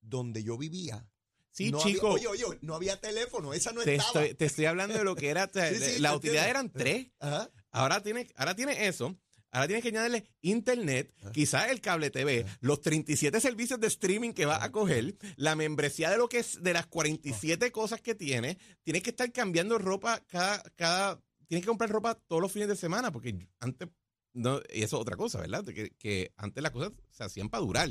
donde 0.02 0.42
yo 0.42 0.58
vivía, 0.58 1.08
Sí, 1.52 1.70
no 1.70 1.78
chico. 1.80 2.14
había, 2.14 2.30
oye, 2.32 2.44
oye, 2.46 2.58
no 2.62 2.74
había 2.74 3.00
teléfono, 3.00 3.54
esa 3.54 3.72
no 3.72 3.84
te, 3.84 3.96
estaba. 3.96 4.24
estoy, 4.24 4.36
te 4.36 4.46
estoy 4.46 4.66
hablando 4.66 4.98
de 4.98 5.04
lo 5.04 5.16
que 5.16 5.30
era. 5.30 5.48
Sí, 5.54 5.76
sí, 5.76 6.00
la 6.00 6.16
utilidad 6.16 6.48
entiendo. 6.48 6.60
eran 6.60 6.72
tres. 6.72 7.08
Ajá. 7.20 7.52
Ahora 7.72 8.02
tiene, 8.02 8.28
ahora 8.36 8.56
tiene 8.56 8.88
eso. 8.88 9.16
Ahora 9.52 9.66
tienes 9.66 9.82
que 9.82 9.90
añadirle 9.90 10.26
internet, 10.42 11.12
Ah. 11.24 11.32
quizás 11.34 11.72
el 11.72 11.82
cable 11.82 12.12
TV, 12.12 12.46
los 12.62 12.82
37 12.82 13.40
servicios 13.42 13.80
de 13.80 13.88
streaming 13.88 14.32
que 14.34 14.46
vas 14.46 14.62
a 14.62 14.72
coger, 14.72 15.18
la 15.38 15.56
membresía 15.56 16.12
de 16.12 16.18
lo 16.18 16.30
que 16.30 16.38
es 16.40 16.62
de 16.62 16.72
las 16.74 16.86
47 16.86 17.66
Ah. 17.66 17.72
cosas 17.72 18.00
que 18.02 18.14
tienes. 18.14 18.58
Tienes 18.84 19.02
que 19.02 19.10
estar 19.10 19.32
cambiando 19.32 19.80
ropa 19.80 20.24
cada, 20.28 20.62
cada, 20.76 21.20
tienes 21.48 21.64
que 21.64 21.68
comprar 21.68 21.90
ropa 21.90 22.14
todos 22.14 22.42
los 22.44 22.52
fines 22.52 22.68
de 22.68 22.76
semana, 22.76 23.12
porque 23.12 23.50
antes, 23.60 23.90
no, 24.34 24.60
y 24.72 24.84
eso 24.84 24.98
es 24.98 25.02
otra 25.02 25.16
cosa, 25.18 25.40
¿verdad? 25.42 25.66
Que, 25.66 25.90
que 25.98 26.32
antes 26.38 26.62
las 26.62 26.72
cosas 26.72 26.92
se 27.10 27.24
hacían 27.24 27.50
para 27.50 27.64
durar. 27.66 27.90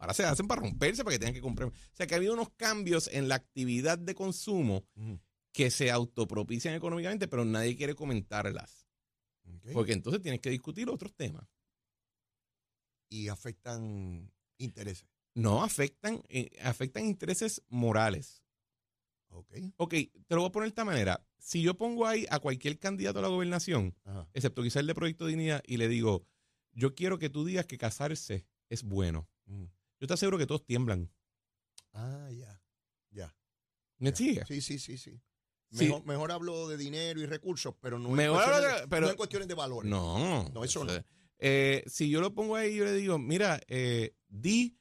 Ahora 0.00 0.12
se 0.12 0.24
hacen 0.24 0.48
para 0.48 0.60
romperse, 0.62 1.04
para 1.04 1.14
que 1.14 1.20
tengan 1.20 1.34
que 1.34 1.40
comprar. 1.40 1.68
O 1.68 1.72
sea 1.92 2.08
que 2.08 2.14
ha 2.14 2.16
habido 2.16 2.32
unos 2.34 2.50
cambios 2.56 3.08
en 3.12 3.28
la 3.28 3.36
actividad 3.36 3.96
de 3.96 4.16
consumo 4.16 4.84
que 5.52 5.70
se 5.70 5.92
autopropician 5.92 6.74
económicamente, 6.74 7.28
pero 7.28 7.44
nadie 7.44 7.76
quiere 7.76 7.94
comentarlas. 7.94 8.85
Porque 9.72 9.92
entonces 9.92 10.22
tienes 10.22 10.40
que 10.40 10.50
discutir 10.50 10.88
otros 10.88 11.14
temas. 11.14 11.48
Y 13.08 13.28
afectan 13.28 14.32
intereses. 14.58 15.08
No, 15.34 15.62
afectan, 15.62 16.22
eh, 16.28 16.50
afectan 16.62 17.04
intereses 17.04 17.62
morales. 17.68 18.42
Ok. 19.28 19.52
Ok, 19.76 19.94
te 20.26 20.34
lo 20.34 20.40
voy 20.40 20.48
a 20.48 20.52
poner 20.52 20.66
de 20.66 20.70
esta 20.70 20.84
manera. 20.84 21.26
Si 21.38 21.62
yo 21.62 21.76
pongo 21.76 22.06
ahí 22.06 22.26
a 22.30 22.38
cualquier 22.38 22.78
candidato 22.78 23.18
a 23.18 23.22
la 23.22 23.28
gobernación, 23.28 23.94
Ajá. 24.04 24.28
excepto 24.32 24.62
quizás 24.62 24.80
el 24.80 24.86
de 24.86 24.94
Proyecto 24.94 25.26
de 25.26 25.32
Dignidad, 25.32 25.62
y 25.66 25.76
le 25.76 25.88
digo, 25.88 26.26
yo 26.72 26.94
quiero 26.94 27.18
que 27.18 27.28
tú 27.28 27.44
digas 27.44 27.66
que 27.66 27.78
casarse 27.78 28.46
es 28.68 28.82
bueno. 28.82 29.28
Mm. 29.44 29.64
Yo 30.00 30.06
te 30.06 30.14
aseguro 30.14 30.38
que 30.38 30.46
todos 30.46 30.64
tiemblan. 30.64 31.10
Ah, 31.92 32.30
ya. 32.30 32.62
Ya. 33.10 33.36
¿Me 33.98 34.14
sigues? 34.14 34.46
Sí, 34.46 34.60
sí, 34.60 34.78
sí, 34.78 34.98
sí. 34.98 35.20
Sí. 35.72 35.92
Mejor, 36.04 36.30
hablo 36.32 36.68
de 36.68 36.76
dinero 36.76 37.20
y 37.20 37.26
recursos, 37.26 37.74
pero 37.80 37.98
no, 37.98 38.08
Mejor 38.10 38.42
en, 38.42 38.48
cuestiones 38.50 38.80
de- 38.82 38.88
pero- 38.88 39.06
no 39.06 39.10
en 39.10 39.16
cuestiones 39.16 39.48
de 39.48 39.54
valores. 39.54 39.90
No. 39.90 40.48
No, 40.54 40.64
eso 40.64 40.84
no. 40.84 40.92
Eh, 41.38 41.82
si 41.86 42.08
yo 42.08 42.20
lo 42.20 42.32
pongo 42.34 42.56
ahí, 42.56 42.74
yo 42.76 42.84
le 42.84 42.92
digo, 42.94 43.18
mira, 43.18 43.60
eh, 43.68 44.14
di 44.28 44.78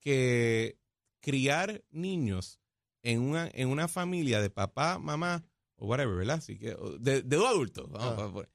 que 0.00 0.78
criar 1.20 1.84
niños 1.90 2.60
en 3.02 3.20
una, 3.20 3.50
en 3.52 3.68
una 3.68 3.88
familia 3.88 4.40
de 4.40 4.48
papá, 4.50 4.98
mamá 4.98 5.44
o 5.76 5.86
whatever, 5.86 6.14
¿verdad? 6.16 6.36
Así 6.38 6.58
que, 6.58 6.76
de, 7.00 7.22
de 7.22 7.36
dos 7.36 7.46
adultos, 7.48 7.90
vamos, 7.90 8.44
Ah. 8.44 8.48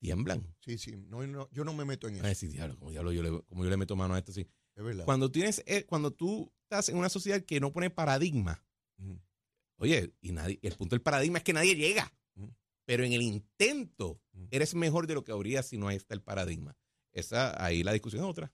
tiemblan. 0.00 0.54
Sí, 0.60 0.76
sí. 0.78 0.96
No, 1.08 1.26
no, 1.26 1.48
yo 1.52 1.64
no 1.64 1.72
me 1.72 1.84
meto 1.84 2.08
en 2.08 2.16
eso. 2.16 2.26
Ay, 2.26 2.34
sí, 2.34 2.48
diablo, 2.48 2.76
como, 2.78 2.90
diablo 2.90 3.12
yo 3.12 3.22
le, 3.22 3.30
como 3.44 3.64
yo 3.64 3.70
le 3.70 3.76
meto 3.76 3.96
mano 3.96 4.14
a 4.14 4.18
esto, 4.18 4.32
sí. 4.32 4.46
Es 4.74 4.84
verdad. 4.84 5.04
Cuando, 5.04 5.30
tienes, 5.30 5.62
eh, 5.66 5.84
cuando 5.84 6.10
tú 6.12 6.52
estás 6.64 6.88
en 6.90 6.96
una 6.98 7.08
sociedad 7.08 7.40
que 7.42 7.60
no 7.60 7.72
pone 7.72 7.88
paradigma, 7.90 8.62
Ujú. 8.98 9.18
Oye, 9.78 10.14
y 10.20 10.32
nadie, 10.32 10.58
el 10.62 10.74
punto 10.74 10.94
del 10.94 11.02
paradigma 11.02 11.38
es 11.38 11.44
que 11.44 11.52
nadie 11.52 11.74
llega. 11.74 12.12
Pero 12.84 13.04
en 13.04 13.12
el 13.12 13.22
intento 13.22 14.22
eres 14.50 14.74
mejor 14.74 15.06
de 15.06 15.14
lo 15.14 15.24
que 15.24 15.32
habría 15.32 15.62
si 15.62 15.76
no 15.76 15.88
ahí 15.88 15.96
está 15.96 16.14
el 16.14 16.22
paradigma. 16.22 16.76
Esa, 17.12 17.62
ahí 17.62 17.82
la 17.82 17.92
discusión 17.92 18.22
es 18.22 18.30
otra. 18.30 18.52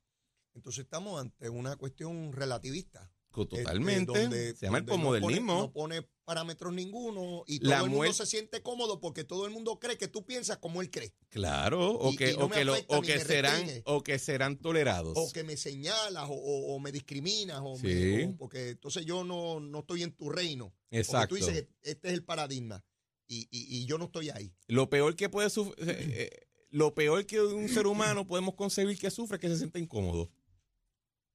Entonces 0.54 0.85
estamos 0.85 1.20
ante 1.20 1.48
una 1.48 1.76
cuestión 1.76 2.32
relativista. 2.32 3.12
Co- 3.33 3.42
este, 3.42 3.62
Totalmente. 3.62 4.12
donde- 4.21 4.55
Se 4.55 4.66
llama 4.66 4.79
el 4.79 4.85
no 4.87 4.92
posmodernismo. 4.92 5.73
pone- 5.73 5.97
No 5.97 6.03
pone, 6.05 6.09
parámetros 6.25 6.73
ninguno 6.73 7.42
y 7.49 7.59
todo 7.59 7.71
La 7.71 7.81
el 7.81 7.90
mundo 7.90 8.12
se 8.12 8.27
siente 8.27 8.62
cómodo 8.62 9.01
porque 9.01 9.25
todo 9.25 9.45
el 9.47 9.53
mundo 9.53 9.79
cree 9.81 9.99
que 9.99 10.07
tú 10.07 10.25
piensas 10.25 10.59
como 10.59 10.81
él 10.81 10.90
cree. 10.90 11.12
Claro, 11.31 11.97
o 11.99 12.12
Y- 12.12 12.16
que, 12.16 12.31
y 12.33 12.37
no 12.37 12.45
o 12.45 12.49
que, 12.51 12.64
lo- 12.64 12.77
o 12.87 13.03
que 13.03 13.18
serán, 13.18 13.57
restringe. 13.62 13.83
o 13.87 14.03
que 14.05 14.18
serán 14.21 14.57
tolerados. 14.59 15.14
O 15.16 15.33
que 15.33 15.42
me 15.42 15.57
señalas 15.57 16.29
o, 16.31 16.79
me 16.79 16.92
discriminas. 16.92 17.61
O 17.64 17.77
Sí. 17.77 17.87
me- 17.87 18.25
o- 18.27 18.37
porque 18.37 18.68
entonces 18.71 19.05
yo 19.05 19.25
no, 19.25 19.59
no 19.59 19.81
estoy 19.81 20.03
en 20.05 20.12
tu 20.12 20.31
reino. 20.31 20.73
Porque 20.88 20.99
Exacto. 21.01 21.29
tú 21.29 21.35
dices 21.37 21.66
este 21.83 22.09
es 22.09 22.14
el 22.14 22.23
paradigma 22.25 22.85
y, 23.27 23.49
y- 23.51 23.85
yo 23.87 23.99
no 23.99 24.05
estoy 24.05 24.29
ahí. 24.31 24.55
Lo 24.68 24.88
peor 24.90 25.16
que 25.16 25.29
puede 25.29 25.49
eh, 25.49 25.75
eh, 25.79 26.31
lo 26.71 26.95
peor 26.95 27.27
que 27.27 27.40
un 27.40 27.68
ser 27.68 27.87
humano 27.87 28.27
podemos 28.27 28.55
concebir 28.55 28.97
que 28.99 29.11
sufre 29.11 29.37
es 29.37 29.40
que 29.40 29.49
se 29.49 29.57
sienta 29.59 29.79
incómodo. 29.79 30.31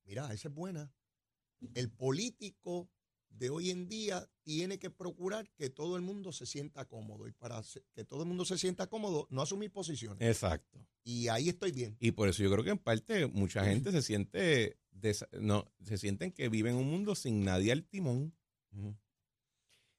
Mira, 0.05 0.33
esa 0.33 0.47
es 0.47 0.53
buena. 0.53 0.91
El 1.73 1.89
político 1.89 2.89
de 3.29 3.49
hoy 3.49 3.69
en 3.69 3.87
día 3.87 4.27
tiene 4.43 4.79
que 4.79 4.89
procurar 4.89 5.49
que 5.51 5.69
todo 5.69 5.95
el 5.95 6.01
mundo 6.01 6.31
se 6.31 6.45
sienta 6.45 6.85
cómodo. 6.85 7.27
Y 7.27 7.31
para 7.31 7.61
que 7.93 8.03
todo 8.03 8.23
el 8.23 8.27
mundo 8.27 8.45
se 8.45 8.57
sienta 8.57 8.87
cómodo, 8.87 9.27
no 9.29 9.41
asumir 9.41 9.71
posiciones. 9.71 10.27
Exacto. 10.27 10.79
Y 11.03 11.27
ahí 11.27 11.49
estoy 11.49 11.71
bien. 11.71 11.97
Y 11.99 12.11
por 12.11 12.29
eso 12.29 12.43
yo 12.43 12.51
creo 12.51 12.63
que 12.63 12.71
en 12.71 12.77
parte 12.77 13.27
mucha 13.27 13.63
gente 13.63 13.91
se 13.91 14.01
siente 14.01 14.77
no, 15.39 15.71
se 15.83 15.97
sienten 15.97 16.31
que 16.31 16.49
viven 16.49 16.73
en 16.75 16.81
un 16.81 16.89
mundo 16.89 17.15
sin 17.15 17.43
nadie 17.43 17.71
al 17.71 17.83
timón. 17.83 18.35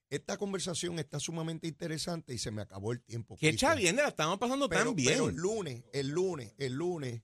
Esta 0.09 0.37
conversación 0.37 0.97
está 0.97 1.19
sumamente 1.19 1.67
interesante 1.67 2.33
y 2.33 2.37
se 2.37 2.51
me 2.51 2.61
acabó 2.61 2.91
el 2.91 3.01
tiempo. 3.01 3.35
Que 3.35 3.49
Cristian. 3.49 3.73
chavienda, 3.73 4.03
la 4.03 4.09
estamos 4.09 4.39
pasando 4.39 4.67
pero, 4.67 4.85
tan 4.85 4.95
bien. 4.95 5.13
pero 5.13 5.29
el 5.29 5.35
lunes, 5.35 5.83
el 5.93 6.09
lunes, 6.09 6.53
el 6.57 6.73
lunes, 6.73 7.21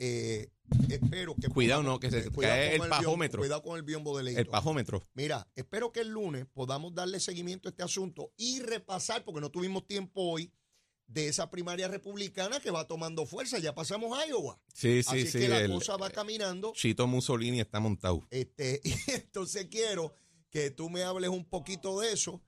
eh, 0.00 0.48
espero 0.88 1.34
que... 1.36 1.48
Cuidado, 1.48 1.82
podamos- 1.82 1.84
no, 1.84 2.00
que 2.00 2.10
se 2.10 2.26
eh, 2.26 2.30
cuidado 2.30 2.54
cae 2.56 2.74
el 2.76 2.88
pajómetro. 2.88 3.40
cuidado 3.40 3.62
con 3.62 3.76
el 3.76 3.82
biombo 3.82 4.16
de 4.18 4.28
el 4.30 4.34
leito. 4.34 4.50
pajómetro. 4.50 5.06
Mira, 5.14 5.46
espero 5.54 5.92
que 5.92 6.00
el 6.00 6.08
lunes 6.08 6.46
podamos 6.52 6.94
darle 6.94 7.20
seguimiento 7.20 7.68
a 7.68 7.70
este 7.70 7.82
asunto 7.82 8.32
y 8.36 8.60
repasar, 8.60 9.24
porque 9.24 9.40
no 9.40 9.50
tuvimos 9.50 9.86
tiempo 9.86 10.22
hoy, 10.22 10.52
de 11.06 11.26
esa 11.26 11.50
primaria 11.50 11.88
republicana 11.88 12.60
que 12.60 12.70
va 12.70 12.86
tomando 12.86 13.26
fuerza. 13.26 13.58
Ya 13.58 13.74
pasamos 13.74 14.16
a 14.16 14.26
Iowa. 14.28 14.60
Sí, 14.72 15.02
sí, 15.02 15.08
Así 15.10 15.26
sí. 15.26 15.38
que 15.40 15.48
la 15.48 15.60
el- 15.60 15.72
cosa 15.72 15.96
va 15.96 16.08
caminando. 16.10 16.72
Chito 16.74 17.06
Mussolini 17.08 17.58
está 17.60 17.80
montado. 17.80 18.24
Este, 18.30 18.80
y 18.84 18.94
entonces 19.12 19.66
quiero 19.70 20.14
que 20.50 20.70
tú 20.70 20.88
me 20.88 21.02
hables 21.02 21.30
un 21.30 21.44
poquito 21.44 21.98
de 22.00 22.12
eso 22.12 22.40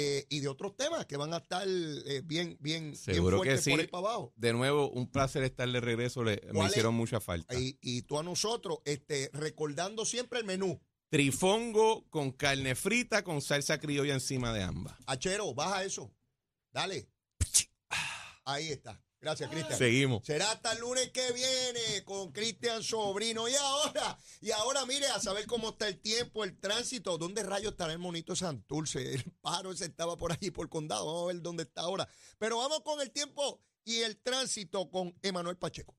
eh, 0.00 0.26
y 0.28 0.38
de 0.38 0.46
otros 0.46 0.76
temas 0.76 1.06
que 1.06 1.16
van 1.16 1.34
a 1.34 1.38
estar 1.38 1.66
eh, 1.66 2.22
bien, 2.24 2.56
bien, 2.60 2.92
bien 2.92 2.94
Seguro 2.94 3.40
que 3.40 3.48
fuertes 3.48 3.64
por 3.64 3.74
sí. 3.74 3.80
ahí 3.80 3.86
para 3.88 4.06
abajo. 4.06 4.32
De 4.36 4.52
nuevo, 4.52 4.88
un 4.90 5.10
placer 5.10 5.42
estar 5.42 5.68
de 5.68 5.80
regreso. 5.80 6.22
Le, 6.22 6.40
me 6.52 6.66
hicieron 6.66 6.94
mucha 6.94 7.18
falta. 7.18 7.58
Y, 7.58 7.80
y 7.82 8.02
tú 8.02 8.16
a 8.16 8.22
nosotros, 8.22 8.78
este, 8.84 9.28
recordando 9.32 10.04
siempre 10.04 10.38
el 10.38 10.44
menú. 10.44 10.80
Trifongo 11.08 12.08
con 12.10 12.30
carne 12.30 12.76
frita 12.76 13.24
con 13.24 13.42
salsa 13.42 13.80
criolla 13.80 14.14
encima 14.14 14.52
de 14.52 14.62
ambas. 14.62 14.94
Achero, 15.04 15.52
baja 15.52 15.82
eso. 15.82 16.14
Dale. 16.70 17.08
Ahí 18.44 18.68
está. 18.68 19.02
Gracias, 19.20 19.50
Cristian. 19.50 19.78
Seguimos. 19.78 20.24
Será 20.24 20.52
hasta 20.52 20.72
el 20.72 20.78
lunes 20.78 21.10
que 21.10 21.32
viene 21.32 22.04
con 22.04 22.30
Cristian 22.32 22.82
Sobrino. 22.82 23.48
Y 23.48 23.54
ahora, 23.56 24.18
y 24.40 24.50
ahora 24.52 24.86
mire, 24.86 25.06
a 25.08 25.18
saber 25.18 25.46
cómo 25.46 25.70
está 25.70 25.88
el 25.88 26.00
tiempo, 26.00 26.44
el 26.44 26.58
tránsito. 26.58 27.18
¿Dónde 27.18 27.42
rayos 27.42 27.72
estará 27.72 27.92
el 27.92 27.98
monito 27.98 28.36
Santurce? 28.36 29.14
El 29.14 29.24
paro 29.40 29.72
ese 29.72 29.86
estaba 29.86 30.16
por 30.16 30.32
allí 30.32 30.50
por 30.50 30.68
condado. 30.68 31.06
Vamos 31.06 31.24
a 31.24 31.32
ver 31.32 31.42
dónde 31.42 31.64
está 31.64 31.80
ahora. 31.82 32.08
Pero 32.38 32.58
vamos 32.58 32.80
con 32.82 33.00
el 33.00 33.10
tiempo 33.10 33.60
y 33.84 34.02
el 34.02 34.18
tránsito 34.18 34.88
con 34.90 35.18
Emanuel 35.22 35.56
Pacheco. 35.56 35.96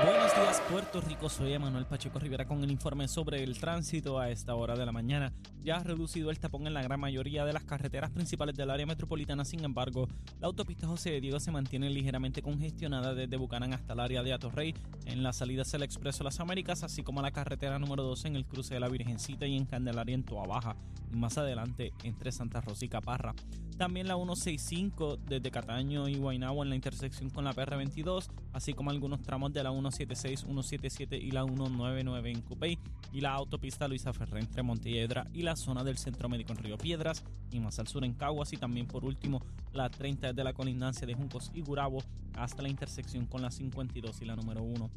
Buenos 0.00 0.34
días, 0.34 0.60
Puerto 0.68 1.00
Rico. 1.00 1.28
Soy 1.28 1.52
Emanuel 1.52 1.84
Pacheco 1.86 2.18
Rivera 2.18 2.46
con 2.46 2.64
el 2.64 2.70
informe 2.70 3.06
sobre 3.06 3.44
el 3.44 3.58
tránsito 3.58 4.18
a 4.18 4.30
esta 4.30 4.54
hora 4.54 4.74
de 4.74 4.84
la 4.84 4.90
mañana. 4.90 5.32
Ya 5.62 5.76
ha 5.76 5.82
reducido 5.84 6.30
el 6.30 6.40
tapón 6.40 6.66
en 6.66 6.74
la 6.74 6.82
gran 6.82 6.98
mayoría 6.98 7.44
de 7.44 7.52
las 7.52 7.62
carreteras 7.62 8.10
principales 8.10 8.56
del 8.56 8.70
área 8.70 8.86
metropolitana. 8.86 9.44
Sin 9.44 9.62
embargo, 9.62 10.08
la 10.40 10.48
autopista 10.48 10.88
José 10.88 11.10
de 11.10 11.20
Diego 11.20 11.38
se 11.38 11.52
mantiene 11.52 11.88
ligeramente 11.90 12.42
congestionada 12.42 13.14
desde 13.14 13.36
Bucanán 13.36 13.74
hasta 13.74 13.92
el 13.92 14.00
área 14.00 14.22
de 14.24 14.32
Atorrey, 14.32 14.74
en 15.04 15.22
las 15.22 15.36
salidas 15.36 15.70
del 15.70 15.84
Expreso 15.84 16.24
Las 16.24 16.40
Américas, 16.40 16.82
así 16.82 17.02
como 17.02 17.22
la 17.22 17.30
carretera 17.30 17.78
número 17.78 18.02
12 18.02 18.28
en 18.28 18.36
el 18.36 18.46
cruce 18.46 18.74
de 18.74 18.80
la 18.80 18.88
Virgencita 18.88 19.46
y 19.46 19.56
en 19.56 19.66
Candelaria 19.66 20.14
en 20.14 20.24
Toa 20.24 20.46
Baja, 20.46 20.74
y 21.12 21.16
más 21.16 21.38
adelante 21.38 21.92
entre 22.02 22.32
Santa 22.32 22.60
Rosa 22.60 22.84
y 22.84 22.88
Caparra. 22.88 23.34
También 23.76 24.06
la 24.06 24.14
165 24.14 25.18
desde 25.26 25.50
Cataño 25.50 26.06
y 26.08 26.16
Guaynabo 26.16 26.62
en 26.62 26.68
la 26.68 26.76
intersección 26.76 27.30
con 27.30 27.44
la 27.44 27.54
PR22, 27.54 28.28
así 28.52 28.74
como 28.74 28.90
algunos 28.90 29.22
tramos 29.22 29.52
de 29.52 29.62
la 29.62 29.70
176, 29.90 30.40
177 30.40 31.16
y 31.16 31.30
la 31.30 31.44
199 31.44 32.30
en 32.30 32.40
Cupey, 32.42 32.78
y 33.12 33.20
la 33.20 33.34
autopista 33.34 33.88
Luisa 33.88 34.12
Ferré 34.12 34.40
entre 34.40 34.62
Montelledra 34.62 35.26
y 35.32 35.42
la 35.42 35.56
zona 35.56 35.84
del 35.84 35.98
Centro 35.98 36.28
Médico 36.28 36.52
en 36.52 36.58
Río 36.58 36.78
Piedras, 36.78 37.24
y 37.50 37.60
más 37.60 37.78
al 37.78 37.88
sur 37.88 38.04
en 38.04 38.14
Caguas, 38.14 38.52
y 38.52 38.56
también 38.56 38.86
por 38.86 39.04
último 39.04 39.42
la 39.72 39.90
30 39.90 40.28
desde 40.28 40.44
la 40.44 40.52
colindancia 40.52 41.06
de 41.06 41.14
Juncos 41.14 41.50
y 41.54 41.60
Gurabo 41.60 42.02
hasta 42.36 42.62
la 42.62 42.68
intersección 42.68 43.26
con 43.26 43.42
la 43.42 43.50
52 43.50 44.22
y 44.22 44.24
la 44.24 44.36
número 44.36 44.62
1. 44.62 44.90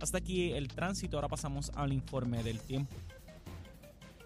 Hasta 0.00 0.18
aquí 0.18 0.52
el 0.52 0.68
tránsito, 0.68 1.16
ahora 1.16 1.28
pasamos 1.28 1.72
al 1.74 1.92
informe 1.92 2.42
del 2.42 2.60
tiempo. 2.60 2.94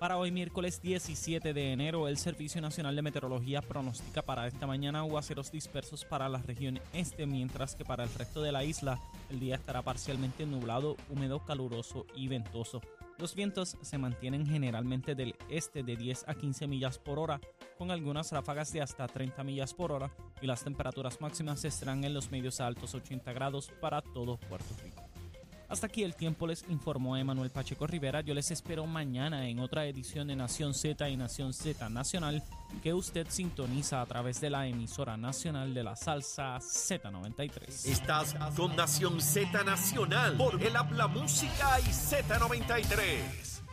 Para 0.03 0.19
hoy 0.19 0.33
miércoles 0.33 0.83
17 0.83 1.55
de 1.55 1.73
enero, 1.73 2.09
el 2.09 2.19
Servicio 2.19 2.61
Nacional 2.61 2.97
de 2.97 3.03
Meteorología 3.03 3.63
pronostica 3.63 4.21
para 4.23 4.49
esta 4.49 4.67
mañana 4.67 4.99
aguaceros 4.99 5.53
dispersos 5.53 6.05
para 6.05 6.29
la 6.29 6.39
región 6.39 6.81
este, 6.93 7.25
mientras 7.25 7.77
que 7.77 7.85
para 7.85 8.03
el 8.03 8.13
resto 8.13 8.43
de 8.43 8.51
la 8.51 8.65
isla 8.65 8.99
el 9.31 9.39
día 9.39 9.55
estará 9.55 9.81
parcialmente 9.83 10.45
nublado, 10.45 10.97
húmedo, 11.09 11.45
caluroso 11.45 12.05
y 12.17 12.27
ventoso. 12.27 12.81
Los 13.17 13.37
vientos 13.37 13.77
se 13.81 13.97
mantienen 13.97 14.45
generalmente 14.45 15.15
del 15.15 15.37
este 15.49 15.85
de 15.85 15.95
10 15.95 16.25
a 16.27 16.35
15 16.35 16.67
millas 16.67 16.99
por 16.99 17.21
hora, 17.21 17.41
con 17.79 17.93
algunas 17.93 18.33
ráfagas 18.33 18.73
de 18.73 18.83
hasta 18.83 19.07
30 19.07 19.45
millas 19.45 19.73
por 19.73 19.93
hora, 19.93 20.11
y 20.41 20.49
las 20.49 20.65
temperaturas 20.65 21.21
máximas 21.21 21.65
estarán 21.65 22.03
en 22.03 22.15
los 22.15 22.33
medios 22.33 22.61
altos 22.61 22.93
80 22.97 23.33
grados 23.35 23.71
para 23.81 24.03
todo 24.03 24.37
Puerto 24.37 24.75
Rico. 24.83 25.12
Hasta 25.73 25.87
aquí 25.87 26.03
el 26.03 26.15
tiempo 26.15 26.47
les 26.47 26.67
informó 26.69 27.17
Emanuel 27.17 27.49
Pacheco 27.49 27.87
Rivera. 27.87 28.21
Yo 28.21 28.35
les 28.35 28.51
espero 28.51 28.87
mañana 28.87 29.49
en 29.49 29.59
otra 29.59 29.87
edición 29.87 30.29
de 30.29 30.37
Nación 30.37 30.75
Z 30.75 31.09
y 31.09 31.17
Nación 31.17 31.55
Z 31.55 31.89
Nacional 31.89 32.43
que 32.83 32.93
usted 32.93 33.27
sintoniza 33.31 34.03
a 34.03 34.07
través 34.07 34.39
de 34.43 34.51
la 34.51 34.67
emisora 34.67 35.17
nacional 35.17 35.73
de 35.73 35.83
la 35.83 35.97
salsa 35.97 36.59
Z93. 36.59 37.87
Estás 37.87 38.35
con 38.55 38.77
Nación 38.77 39.19
Z 39.23 39.65
Nacional 39.65 40.37
por 40.37 40.63
el 40.63 40.77
Habla 40.77 41.07
Música 41.07 41.81
y 41.81 41.85
Z93. 41.85 43.23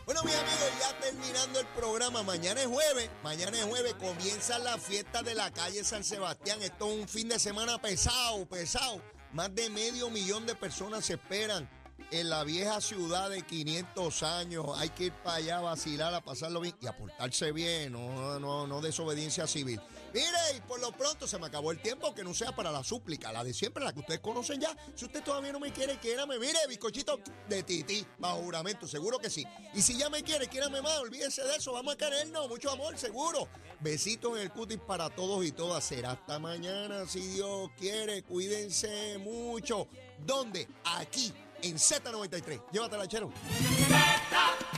Bueno, 0.06 0.22
mis 0.22 0.34
amigos, 0.36 0.72
ya 0.80 0.98
terminando 1.00 1.60
el 1.60 1.66
programa. 1.66 2.22
Mañana 2.22 2.62
es 2.62 2.66
jueves. 2.66 3.10
Mañana 3.22 3.58
es 3.58 3.64
jueves. 3.64 3.92
Comienza 3.96 4.58
la 4.58 4.78
fiesta 4.78 5.22
de 5.22 5.34
la 5.34 5.50
calle 5.50 5.84
San 5.84 6.02
Sebastián. 6.02 6.62
Esto 6.62 6.90
es 6.90 6.98
un 7.02 7.08
fin 7.08 7.28
de 7.28 7.38
semana 7.38 7.76
pesado, 7.76 8.46
pesado. 8.46 9.02
Más 9.34 9.54
de 9.54 9.68
medio 9.68 10.08
millón 10.08 10.46
de 10.46 10.54
personas 10.54 11.04
se 11.04 11.12
esperan 11.12 11.68
en 12.10 12.30
la 12.30 12.44
vieja 12.44 12.80
ciudad 12.80 13.30
de 13.30 13.42
500 13.42 14.22
años. 14.22 14.66
Hay 14.76 14.90
que 14.90 15.04
ir 15.04 15.12
para 15.12 15.36
allá 15.36 15.58
a 15.58 15.60
vacilar, 15.62 16.14
a 16.14 16.20
pasarlo 16.20 16.60
bien 16.60 16.74
y 16.80 16.86
a 16.86 17.52
bien, 17.52 17.92
no, 17.92 18.38
no, 18.38 18.66
no 18.66 18.80
desobediencia 18.80 19.46
civil. 19.46 19.80
Mire, 20.12 20.26
y 20.56 20.60
por 20.62 20.80
lo 20.80 20.90
pronto 20.90 21.26
se 21.28 21.38
me 21.38 21.46
acabó 21.46 21.70
el 21.70 21.80
tiempo, 21.80 22.12
que 22.14 22.24
no 22.24 22.34
sea 22.34 22.54
para 22.54 22.72
la 22.72 22.82
súplica, 22.82 23.32
la 23.32 23.44
de 23.44 23.54
siempre, 23.54 23.84
la 23.84 23.92
que 23.92 24.00
ustedes 24.00 24.20
conocen 24.20 24.60
ya. 24.60 24.76
Si 24.94 25.04
usted 25.04 25.22
todavía 25.22 25.52
no 25.52 25.60
me 25.60 25.72
quiere, 25.72 25.98
quiérame. 25.98 26.38
Mire, 26.38 26.58
bizcochito 26.68 27.20
de 27.48 27.62
titi, 27.62 28.04
bajo 28.18 28.42
juramento, 28.42 28.88
seguro 28.88 29.18
que 29.18 29.30
sí. 29.30 29.44
Y 29.72 29.82
si 29.82 29.96
ya 29.96 30.10
me 30.10 30.22
quiere, 30.22 30.48
quiérame 30.48 30.82
más, 30.82 30.98
olvídense 30.98 31.42
de 31.44 31.56
eso, 31.56 31.72
vamos 31.72 31.94
a 31.94 31.96
querernos, 31.96 32.48
mucho 32.48 32.70
amor, 32.70 32.98
seguro. 32.98 33.48
Besitos 33.80 34.36
en 34.36 34.42
el 34.42 34.50
cutis 34.50 34.78
para 34.78 35.10
todos 35.10 35.44
y 35.44 35.52
todas. 35.52 35.84
Será 35.84 36.12
hasta 36.12 36.38
mañana, 36.38 37.06
si 37.06 37.20
Dios 37.20 37.70
quiere. 37.78 38.22
Cuídense 38.24 39.18
mucho. 39.18 39.86
¿Dónde? 40.26 40.68
Aquí, 40.84 41.32
en 41.62 41.76
Z93. 41.76 42.60
Llévatela, 42.72 43.06
chero. 43.06 43.30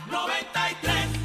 Z93. 0.09 1.22